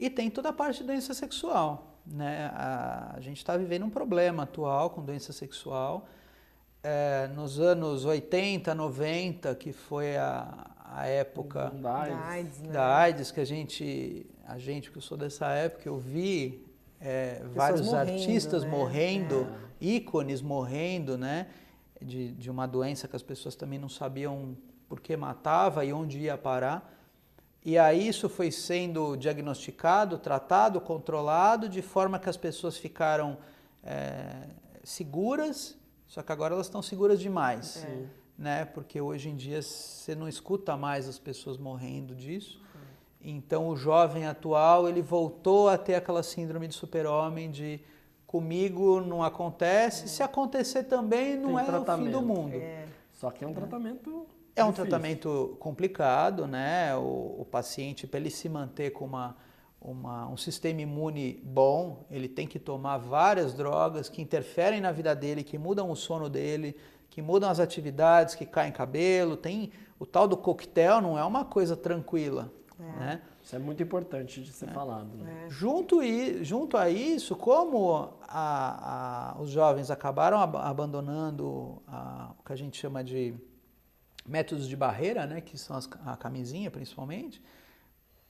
E 0.00 0.08
tem 0.08 0.30
toda 0.30 0.48
a 0.48 0.52
parte 0.54 0.78
de 0.78 0.84
doença 0.84 1.12
sexual. 1.12 1.98
Né? 2.06 2.50
A, 2.54 3.12
a 3.14 3.20
gente 3.20 3.36
está 3.36 3.58
vivendo 3.58 3.84
um 3.84 3.90
problema 3.90 4.44
atual 4.44 4.88
com 4.88 5.04
doença 5.04 5.34
sexual. 5.34 6.08
É, 6.86 7.28
nos 7.28 7.58
anos 7.58 8.04
80, 8.04 8.74
90, 8.74 9.54
que 9.54 9.72
foi 9.72 10.18
a, 10.18 10.70
a 10.92 11.06
época 11.06 11.70
da 11.70 11.96
AIDS, 12.26 12.60
né? 12.60 12.72
da 12.72 12.96
AIDS, 12.98 13.30
que 13.30 13.40
a 13.40 13.44
gente, 13.44 14.26
a 14.46 14.58
gente 14.58 14.90
que 14.90 14.98
eu 14.98 15.02
sou 15.02 15.16
dessa 15.16 15.48
época, 15.48 15.88
eu 15.88 15.98
vi 15.98 16.62
é, 17.00 17.42
vários 17.54 17.86
morrendo, 17.86 18.10
artistas 18.12 18.64
né? 18.64 18.68
morrendo, 18.70 19.48
é. 19.80 19.84
ícones 19.84 20.42
morrendo, 20.42 21.16
né? 21.16 21.46
De, 22.02 22.32
de 22.32 22.50
uma 22.50 22.66
doença 22.66 23.08
que 23.08 23.16
as 23.16 23.22
pessoas 23.22 23.54
também 23.54 23.78
não 23.78 23.88
sabiam 23.88 24.54
por 24.86 25.00
que 25.00 25.16
matava 25.16 25.86
e 25.86 25.92
onde 25.92 26.18
ia 26.18 26.36
parar. 26.36 26.92
E 27.64 27.78
aí 27.78 28.06
isso 28.06 28.28
foi 28.28 28.50
sendo 28.50 29.16
diagnosticado, 29.16 30.18
tratado, 30.18 30.78
controlado, 30.82 31.66
de 31.66 31.80
forma 31.80 32.18
que 32.18 32.28
as 32.28 32.36
pessoas 32.36 32.76
ficaram 32.76 33.38
é, 33.82 34.48
seguras, 34.82 35.74
só 36.06 36.22
que 36.22 36.32
agora 36.32 36.54
elas 36.54 36.66
estão 36.66 36.82
seguras 36.82 37.20
demais. 37.20 37.84
É. 37.84 38.06
Né? 38.36 38.64
Porque 38.64 39.00
hoje 39.00 39.28
em 39.28 39.36
dia 39.36 39.62
você 39.62 40.14
não 40.14 40.28
escuta 40.28 40.76
mais 40.76 41.08
as 41.08 41.18
pessoas 41.18 41.56
morrendo 41.56 42.14
disso. 42.14 42.60
Então 43.20 43.68
o 43.68 43.76
jovem 43.76 44.26
atual 44.26 44.88
ele 44.88 45.00
voltou 45.00 45.68
a 45.68 45.78
ter 45.78 45.94
aquela 45.94 46.22
síndrome 46.22 46.68
de 46.68 46.74
super-homem 46.74 47.50
de 47.50 47.80
comigo 48.26 49.00
não 49.00 49.22
acontece, 49.22 50.04
é. 50.04 50.08
se 50.08 50.22
acontecer 50.22 50.84
também 50.84 51.36
não 51.36 51.54
Tem 51.54 51.60
é 51.60 51.64
tratamento. 51.64 52.02
o 52.02 52.04
fim 52.04 52.10
do 52.10 52.22
mundo. 52.22 52.56
É. 52.56 52.86
Só 53.12 53.30
que 53.30 53.44
é 53.44 53.48
um 53.48 53.54
tratamento 53.54 54.26
é 54.56 54.62
um 54.62 54.68
Difícil. 54.68 54.88
tratamento 54.88 55.56
complicado, 55.58 56.46
né? 56.46 56.94
O, 56.96 57.40
o 57.40 57.46
paciente, 57.50 58.06
para 58.06 58.20
ele 58.20 58.30
se 58.30 58.48
manter 58.48 58.90
com 58.90 59.04
uma, 59.04 59.36
uma, 59.84 60.26
um 60.26 60.36
sistema 60.36 60.80
imune 60.80 61.42
bom, 61.44 62.06
ele 62.10 62.26
tem 62.26 62.46
que 62.48 62.58
tomar 62.58 62.96
várias 62.96 63.52
drogas 63.52 64.08
que 64.08 64.22
interferem 64.22 64.80
na 64.80 64.90
vida 64.90 65.14
dele, 65.14 65.44
que 65.44 65.58
mudam 65.58 65.90
o 65.90 65.94
sono 65.94 66.30
dele, 66.30 66.74
que 67.10 67.20
mudam 67.20 67.50
as 67.50 67.60
atividades, 67.60 68.34
que 68.34 68.46
caem 68.46 68.72
cabelo. 68.72 69.36
Tem 69.36 69.70
o 69.98 70.06
tal 70.06 70.26
do 70.26 70.38
coquetel, 70.38 71.02
não 71.02 71.18
é 71.18 71.24
uma 71.24 71.44
coisa 71.44 71.76
tranquila, 71.76 72.50
é. 72.80 72.98
né? 72.98 73.22
Isso 73.42 73.54
é 73.54 73.58
muito 73.58 73.82
importante 73.82 74.42
de 74.42 74.50
ser 74.52 74.70
é. 74.70 74.72
falado. 74.72 75.18
Né? 75.18 75.44
É. 75.44 75.50
Junto, 75.50 76.02
e, 76.02 76.42
junto 76.42 76.78
a 76.78 76.88
isso, 76.88 77.36
como 77.36 78.14
a, 78.26 79.34
a, 79.36 79.40
os 79.42 79.50
jovens 79.50 79.90
acabaram 79.90 80.40
ab 80.40 80.56
abandonando 80.56 81.82
a, 81.86 82.32
o 82.38 82.42
que 82.42 82.54
a 82.54 82.56
gente 82.56 82.78
chama 82.78 83.04
de 83.04 83.34
métodos 84.26 84.66
de 84.66 84.74
barreira, 84.74 85.26
né, 85.26 85.42
que 85.42 85.58
são 85.58 85.76
as, 85.76 85.86
a 86.06 86.16
camisinha 86.16 86.70
principalmente, 86.70 87.42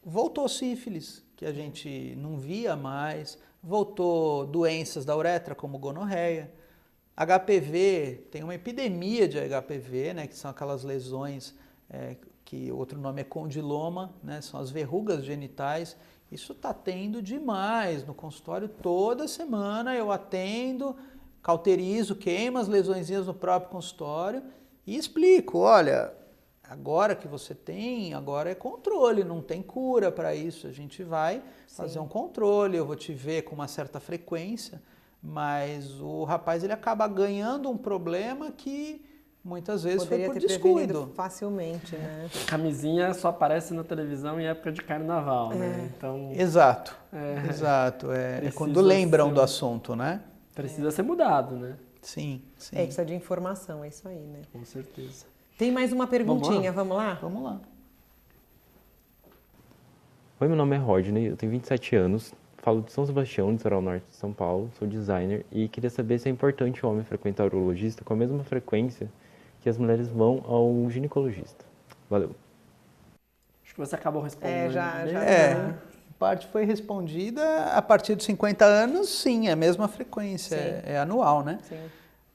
voltou 0.03 0.49
sífilis, 0.49 1.24
que 1.37 1.45
a 1.45 1.53
gente 1.53 2.15
não 2.17 2.39
via 2.39 2.77
mais, 2.77 3.39
voltou 3.63 4.47
doenças 4.47 5.05
da 5.05 5.17
uretra 5.17 5.55
como 5.55 5.79
gonorreia, 5.79 6.51
HPV, 7.17 8.27
tem 8.31 8.43
uma 8.43 8.55
epidemia 8.55 9.29
de 9.29 9.39
HPV, 9.39 10.15
né, 10.15 10.27
que 10.27 10.37
são 10.37 10.51
aquelas 10.51 10.83
lesões 10.83 11.55
é, 11.89 12.17
que 12.45 12.73
outro 12.73 12.99
nome 12.99 13.21
é 13.21 13.25
condiloma, 13.25 14.13
né, 14.23 14.41
são 14.41 14.59
as 14.59 14.71
verrugas 14.71 15.25
genitais. 15.25 15.97
Isso 16.31 16.53
está 16.53 16.75
tendo 16.75 17.23
demais 17.23 18.05
no 18.05 18.13
consultório 18.13 18.69
toda 18.69 19.29
semana. 19.29 19.95
Eu 19.95 20.11
atendo, 20.11 20.97
cauterizo, 21.41 22.17
queimo 22.17 22.59
as 22.59 22.67
lesõezinhas 22.67 23.27
no 23.29 23.35
próprio 23.35 23.71
consultório 23.71 24.43
e 24.85 24.97
explico, 24.97 25.59
olha, 25.59 26.13
agora 26.69 27.15
que 27.15 27.29
você 27.29 27.55
tem, 27.55 28.15
agora 28.15 28.51
é 28.51 28.55
controle, 28.55 29.23
não 29.23 29.41
tem 29.41 29.63
cura 29.63 30.11
para 30.11 30.35
isso. 30.35 30.67
A 30.67 30.73
gente 30.73 31.03
vai 31.03 31.43
Sim. 31.67 31.77
fazer 31.77 31.99
um 31.99 32.09
controle, 32.09 32.77
eu 32.77 32.87
vou 32.87 32.97
te 32.97 33.13
ver 33.13 33.43
com 33.43 33.55
uma 33.55 33.69
certa 33.69 34.01
frequência, 34.01 34.83
mas 35.23 36.01
o 36.01 36.25
rapaz 36.25 36.65
ele 36.65 36.73
acaba 36.73 37.07
ganhando 37.07 37.71
um 37.71 37.77
problema 37.77 38.51
que 38.51 39.05
muitas 39.45 39.83
vezes 39.83 40.05
Poderia 40.05 40.27
foi 40.27 40.35
por 40.35 40.41
ter 40.41 40.47
descuido. 40.47 41.13
facilmente, 41.15 41.95
né? 41.97 42.31
Camisinha 42.47 43.13
só 43.13 43.29
aparece 43.29 43.75
na 43.75 43.85
televisão 43.85 44.41
em 44.41 44.47
época 44.47 44.73
de 44.73 44.83
carnaval, 44.83 45.51
né? 45.51 45.57
é. 45.57 45.59
né? 45.59 45.93
Então 45.97 46.33
Exato. 46.33 46.97
É. 47.13 47.49
Exato, 47.51 48.11
é, 48.11 48.47
é 48.47 48.51
quando 48.51 48.81
lembram 48.81 49.29
ser, 49.29 49.35
do 49.35 49.43
assunto, 49.43 49.95
né? 49.95 50.23
Precisa 50.55 50.91
ser 50.91 51.03
mudado, 51.03 51.57
né? 51.57 51.77
Sim, 52.01 52.43
sim. 52.57 52.77
É, 52.77 52.83
precisa 52.83 53.05
de 53.05 53.15
informação, 53.15 53.83
é 53.85 53.89
isso 53.89 54.07
aí, 54.09 54.27
né? 54.27 54.43
Com 54.53 54.65
certeza. 54.65 55.34
Tem 55.57 55.71
mais 55.71 55.93
uma 55.93 56.09
perguntinha, 56.09 56.73
vamos 56.73 56.97
lá? 56.97 57.15
Vamos 57.23 57.43
lá. 57.45 57.61
Oi, 60.41 60.49
meu 60.49 60.57
nome 60.57 60.75
é 60.75 60.79
Rodney, 60.79 61.27
eu 61.27 61.37
tenho 61.37 61.53
27 61.53 61.95
anos, 61.95 62.35
falo 62.59 62.83
de 62.83 62.91
São 62.91 63.07
Sebastião, 63.07 63.53
litoral 63.53 63.81
norte 63.81 64.05
de 64.11 64.17
São 64.17 64.33
Paulo, 64.33 64.69
sou 64.77 64.89
designer 64.89 65.47
e 65.53 65.69
queria 65.69 65.89
saber 65.91 66.19
se 66.19 66.29
é 66.29 66.33
importante 66.33 66.85
o 66.85 66.91
homem 66.91 67.05
frequentar 67.05 67.45
o 67.45 67.47
urologista 67.47 68.05
com 68.05 68.15
a 68.15 68.17
mesma 68.17 68.43
frequência 68.43 69.09
que 69.61 69.69
as 69.69 69.79
mulheres 69.79 70.09
vão 70.09 70.45
ao 70.45 70.91
ginecologista. 70.91 71.65
Valeu. 72.11 72.35
Acho 73.65 73.75
que 73.75 73.81
você 73.81 73.95
acabou 73.95 74.23
respondendo. 74.23 74.57
É, 74.57 74.71
já, 74.71 75.07
já. 75.07 75.23
É, 75.23 75.75
parte 76.19 76.49
foi 76.49 76.65
respondida 76.65 77.67
a 77.67 77.81
partir 77.81 78.17
dos 78.17 78.25
50 78.25 78.65
anos, 78.65 79.09
sim, 79.09 79.47
é 79.47 79.53
a 79.53 79.57
mesma 79.57 79.87
frequência, 79.87 80.57
é, 80.57 80.83
é, 80.85 80.99
anual, 80.99 81.45
né? 81.45 81.61
Sim. 81.63 81.79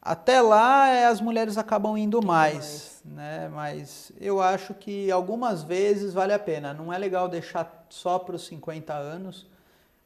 Até 0.02 0.42
lá 0.42 0.88
é, 0.88 1.06
as 1.06 1.20
mulheres 1.20 1.58
acabam 1.58 1.98
indo 1.98 2.26
mais, 2.26 3.02
né? 3.04 3.50
Mas 3.50 4.12
eu 4.20 4.42
acho 4.42 4.74
que 4.74 5.12
algumas 5.12 5.62
vezes 5.62 6.14
vale 6.14 6.34
a 6.34 6.40
pena. 6.40 6.74
Não 6.74 6.92
é 6.92 6.98
legal 6.98 7.28
deixar 7.28 7.86
só 7.90 8.18
para 8.18 8.36
os 8.36 8.46
50 8.48 8.94
anos 8.94 9.46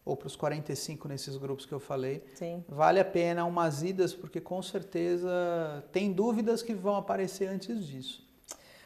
ou 0.03 0.17
para 0.17 0.27
os 0.27 0.35
45 0.35 1.07
nesses 1.07 1.37
grupos 1.37 1.65
que 1.65 1.73
eu 1.73 1.79
falei. 1.79 2.23
Sim. 2.33 2.63
Vale 2.67 2.99
a 2.99 3.05
pena 3.05 3.45
umas 3.45 3.83
idas, 3.83 4.13
porque 4.13 4.41
com 4.41 4.61
certeza 4.61 5.83
tem 5.91 6.11
dúvidas 6.11 6.61
que 6.61 6.73
vão 6.73 6.95
aparecer 6.95 7.47
antes 7.47 7.85
disso. 7.85 8.25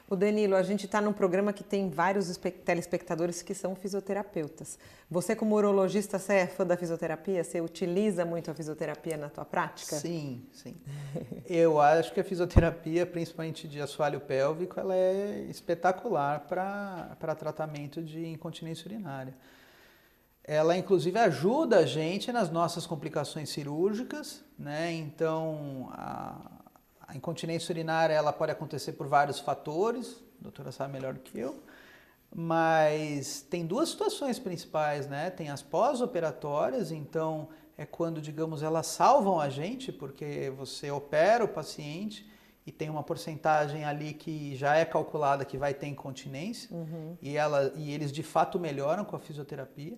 O 0.10 0.16
Danilo, 0.16 0.56
a 0.56 0.64
gente 0.64 0.86
está 0.86 1.02
num 1.02 1.12
programa 1.12 1.52
que 1.52 1.66
tem 1.66 1.90
vários 1.90 2.40
telespectadores 2.64 3.42
que 3.42 3.54
são 3.54 3.76
fisioterapeutas. 3.76 4.80
Você, 5.12 5.36
como 5.36 5.56
urologista, 5.56 6.18
você 6.18 6.34
é 6.34 6.48
fã 6.48 6.66
da 6.66 6.78
fisioterapia? 6.78 7.44
Você 7.44 7.60
utiliza 7.60 8.24
muito 8.24 8.50
a 8.50 8.54
fisioterapia 8.54 9.18
na 9.18 9.28
tua 9.30 9.44
prática? 9.44 9.98
Sim, 9.98 10.46
sim. 10.54 10.76
Eu 11.46 11.82
acho 11.82 12.14
que 12.14 12.22
a 12.22 12.24
fisioterapia, 12.24 13.06
principalmente 13.06 13.68
de 13.68 13.82
assoalho 13.82 14.22
pélvico, 14.22 14.80
ela 14.80 14.96
é 14.96 15.46
espetacular 15.50 16.40
para 16.48 17.36
tratamento 17.36 18.02
de 18.02 18.26
incontinência 18.28 18.88
urinária. 18.88 19.36
Ela, 20.42 20.78
inclusive, 20.78 21.20
ajuda 21.20 21.80
a 21.80 21.86
gente 21.86 22.32
nas 22.32 22.50
nossas 22.50 22.88
complicações 22.88 23.50
cirúrgicas, 23.50 24.42
né? 24.58 24.94
Então, 24.94 25.90
a, 25.92 26.40
a 27.08 27.16
incontinência 27.16 27.72
urinária 27.72 28.14
ela 28.14 28.34
pode 28.34 28.52
acontecer 28.52 28.94
por 28.94 29.08
vários 29.08 29.40
fatores, 29.40 30.22
a 30.40 30.44
doutora 30.44 30.72
sabe 30.72 30.94
melhor 30.94 31.14
do 31.14 31.22
que 31.22 31.40
eu, 31.40 31.64
mas 32.36 33.42
tem 33.50 33.66
duas 33.66 33.90
situações 33.90 34.38
principais, 34.38 35.08
né? 35.08 35.30
Tem 35.30 35.50
as 35.50 35.62
pós-operatórias, 35.62 36.92
então 36.92 37.48
é 37.78 37.86
quando, 37.86 38.22
digamos, 38.22 38.62
elas 38.62 38.88
salvam 38.88 39.40
a 39.40 39.50
gente, 39.50 39.92
porque 39.92 40.52
você 40.58 40.92
opera 40.92 41.46
o 41.46 41.48
paciente 41.48 42.30
e 42.66 42.72
tem 42.72 42.90
uma 42.90 43.02
porcentagem 43.02 43.86
ali 43.86 44.14
que 44.14 44.56
já 44.56 44.76
é 44.76 44.84
calculada 44.84 45.46
que 45.46 45.58
vai 45.58 45.74
ter 45.74 45.88
incontinência 45.88 46.76
uhum. 46.76 47.16
e, 47.22 47.38
ela, 47.38 47.72
e 47.76 47.94
eles 47.94 48.12
de 48.12 48.24
fato 48.24 48.60
melhoram 48.60 49.06
com 49.06 49.16
a 49.16 49.20
fisioterapia. 49.20 49.98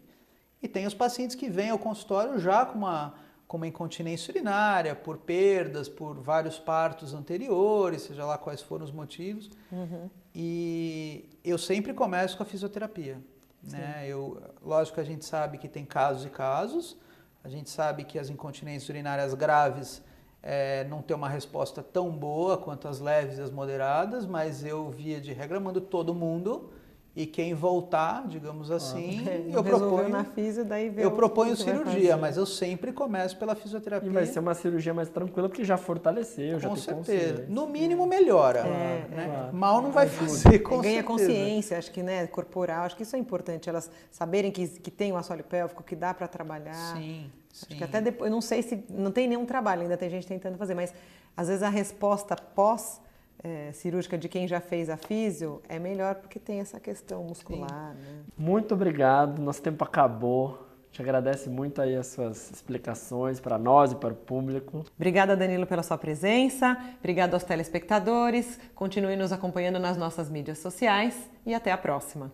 E 0.61 0.67
tem 0.67 0.85
os 0.85 0.93
pacientes 0.93 1.35
que 1.35 1.49
vêm 1.49 1.71
ao 1.71 1.79
consultório 1.79 2.37
já 2.37 2.65
com 2.65 2.77
uma 2.77 3.15
com 3.49 3.57
uma 3.57 3.65
incontinência 3.65 4.31
urinária, 4.31 4.93
por 4.93 5.17
perdas, 5.17 5.89
por 5.89 6.13
vários 6.21 6.59
partos 6.59 7.15
anteriores, 7.15 8.03
seja 8.03 8.23
lá 8.23 8.37
quais 8.37 8.61
foram 8.61 8.85
os 8.85 8.91
motivos. 8.91 9.49
Uhum. 9.71 10.07
E 10.35 11.27
eu 11.43 11.57
sempre 11.57 11.91
começo 11.91 12.37
com 12.37 12.43
a 12.43 12.45
fisioterapia. 12.45 13.17
Né? 13.63 14.05
Eu, 14.07 14.39
lógico 14.63 14.95
que 14.95 15.01
a 15.01 15.03
gente 15.03 15.25
sabe 15.25 15.57
que 15.57 15.67
tem 15.67 15.83
casos 15.83 16.25
e 16.25 16.29
casos, 16.29 16.95
a 17.43 17.49
gente 17.49 17.71
sabe 17.71 18.03
que 18.03 18.19
as 18.19 18.29
incontinências 18.29 18.87
urinárias 18.87 19.33
graves 19.33 20.03
é, 20.43 20.83
não 20.83 21.01
tem 21.01 21.17
uma 21.17 21.27
resposta 21.27 21.81
tão 21.81 22.11
boa 22.11 22.55
quanto 22.55 22.87
as 22.87 22.99
leves 22.99 23.39
e 23.39 23.41
as 23.41 23.49
moderadas, 23.49 24.27
mas 24.27 24.63
eu, 24.63 24.91
via 24.91 25.19
de 25.19 25.33
regra, 25.33 25.59
mando 25.59 25.81
todo 25.81 26.13
mundo 26.13 26.71
e 27.15 27.25
quem 27.25 27.53
voltar, 27.53 28.27
digamos 28.27 28.69
assim, 28.69 29.25
ah, 29.27 29.31
eu 29.57 29.63
proponho 29.63 30.09
na 30.09 30.23
físio, 30.23 30.63
daí 30.63 30.93
eu 30.95 31.11
proponho 31.11 31.55
cirurgia, 31.55 32.15
mas 32.15 32.37
eu 32.37 32.45
sempre 32.45 32.93
começo 32.93 33.35
pela 33.37 33.55
fisioterapia. 33.55 34.09
E 34.09 34.13
vai 34.13 34.25
ser 34.25 34.39
uma 34.39 34.53
cirurgia 34.53 34.93
mais 34.93 35.09
tranquila 35.09 35.49
porque 35.49 35.65
já 35.65 35.75
fortaleceu, 35.75 36.53
com 36.53 36.59
já 36.59 36.69
tem 36.69 36.77
certeza. 36.77 37.45
No 37.49 37.67
mínimo 37.67 38.05
melhora, 38.05 38.59
é, 38.59 39.07
né? 39.09 39.49
É. 39.49 39.51
Mal 39.51 39.81
não 39.81 39.91
vai 39.91 40.07
fazer, 40.07 40.59
com 40.59 40.81
Ganha 40.81 41.01
certeza. 41.01 41.03
consciência, 41.03 41.77
acho 41.77 41.91
que 41.91 42.03
né, 42.03 42.27
corporal, 42.27 42.85
acho 42.85 42.95
que 42.95 43.03
isso 43.03 43.15
é 43.15 43.19
importante, 43.19 43.67
elas 43.67 43.89
saberem 44.11 44.51
que, 44.51 44.67
que 44.67 44.91
tem 44.91 45.11
o 45.11 45.17
assoalho 45.17 45.43
pélvico, 45.43 45.83
que 45.83 45.95
dá 45.95 46.13
para 46.13 46.27
trabalhar. 46.27 46.95
Sim, 46.95 47.29
sim. 47.51 47.65
Acho 47.69 47.77
que 47.77 47.83
até 47.83 47.99
depois, 47.99 48.29
eu 48.29 48.33
não 48.33 48.41
sei 48.41 48.61
se 48.61 48.83
não 48.87 49.11
tem 49.11 49.27
nenhum 49.27 49.45
trabalho, 49.45 49.81
ainda 49.81 49.97
tem 49.97 50.09
gente 50.09 50.27
tentando 50.27 50.57
fazer, 50.57 50.75
mas 50.75 50.93
às 51.35 51.47
vezes 51.47 51.63
a 51.63 51.69
resposta 51.69 52.35
pós 52.35 53.01
é, 53.43 53.71
cirúrgica 53.71 54.17
de 54.17 54.27
quem 54.27 54.47
já 54.47 54.59
fez 54.59 54.89
a 54.89 54.97
físio 54.97 55.61
é 55.67 55.79
melhor 55.79 56.15
porque 56.15 56.39
tem 56.39 56.59
essa 56.59 56.79
questão 56.79 57.23
muscular. 57.23 57.93
Né? 57.93 58.23
Muito 58.37 58.73
obrigado, 58.73 59.41
nosso 59.41 59.61
tempo 59.61 59.83
acabou. 59.83 60.67
Te 60.91 61.03
agradece 61.03 61.49
muito 61.49 61.81
aí 61.81 61.95
as 61.95 62.07
suas 62.07 62.49
explicações 62.51 63.39
para 63.39 63.59
nós 63.59 63.91
e 63.91 63.95
para 63.95 64.11
o 64.11 64.15
público. 64.15 64.83
Obrigada, 64.95 65.37
Danilo, 65.37 65.67
pela 65.67 65.83
sua 65.83 65.99
presença. 65.99 66.77
Obrigado 66.97 67.35
aos 67.35 67.43
telespectadores. 67.43 68.59
Continue 68.73 69.15
nos 69.15 69.31
acompanhando 69.31 69.77
nas 69.77 69.97
nossas 69.97 70.31
mídias 70.31 70.57
sociais 70.57 71.29
e 71.45 71.53
até 71.53 71.71
a 71.71 71.77
próxima. 71.77 72.31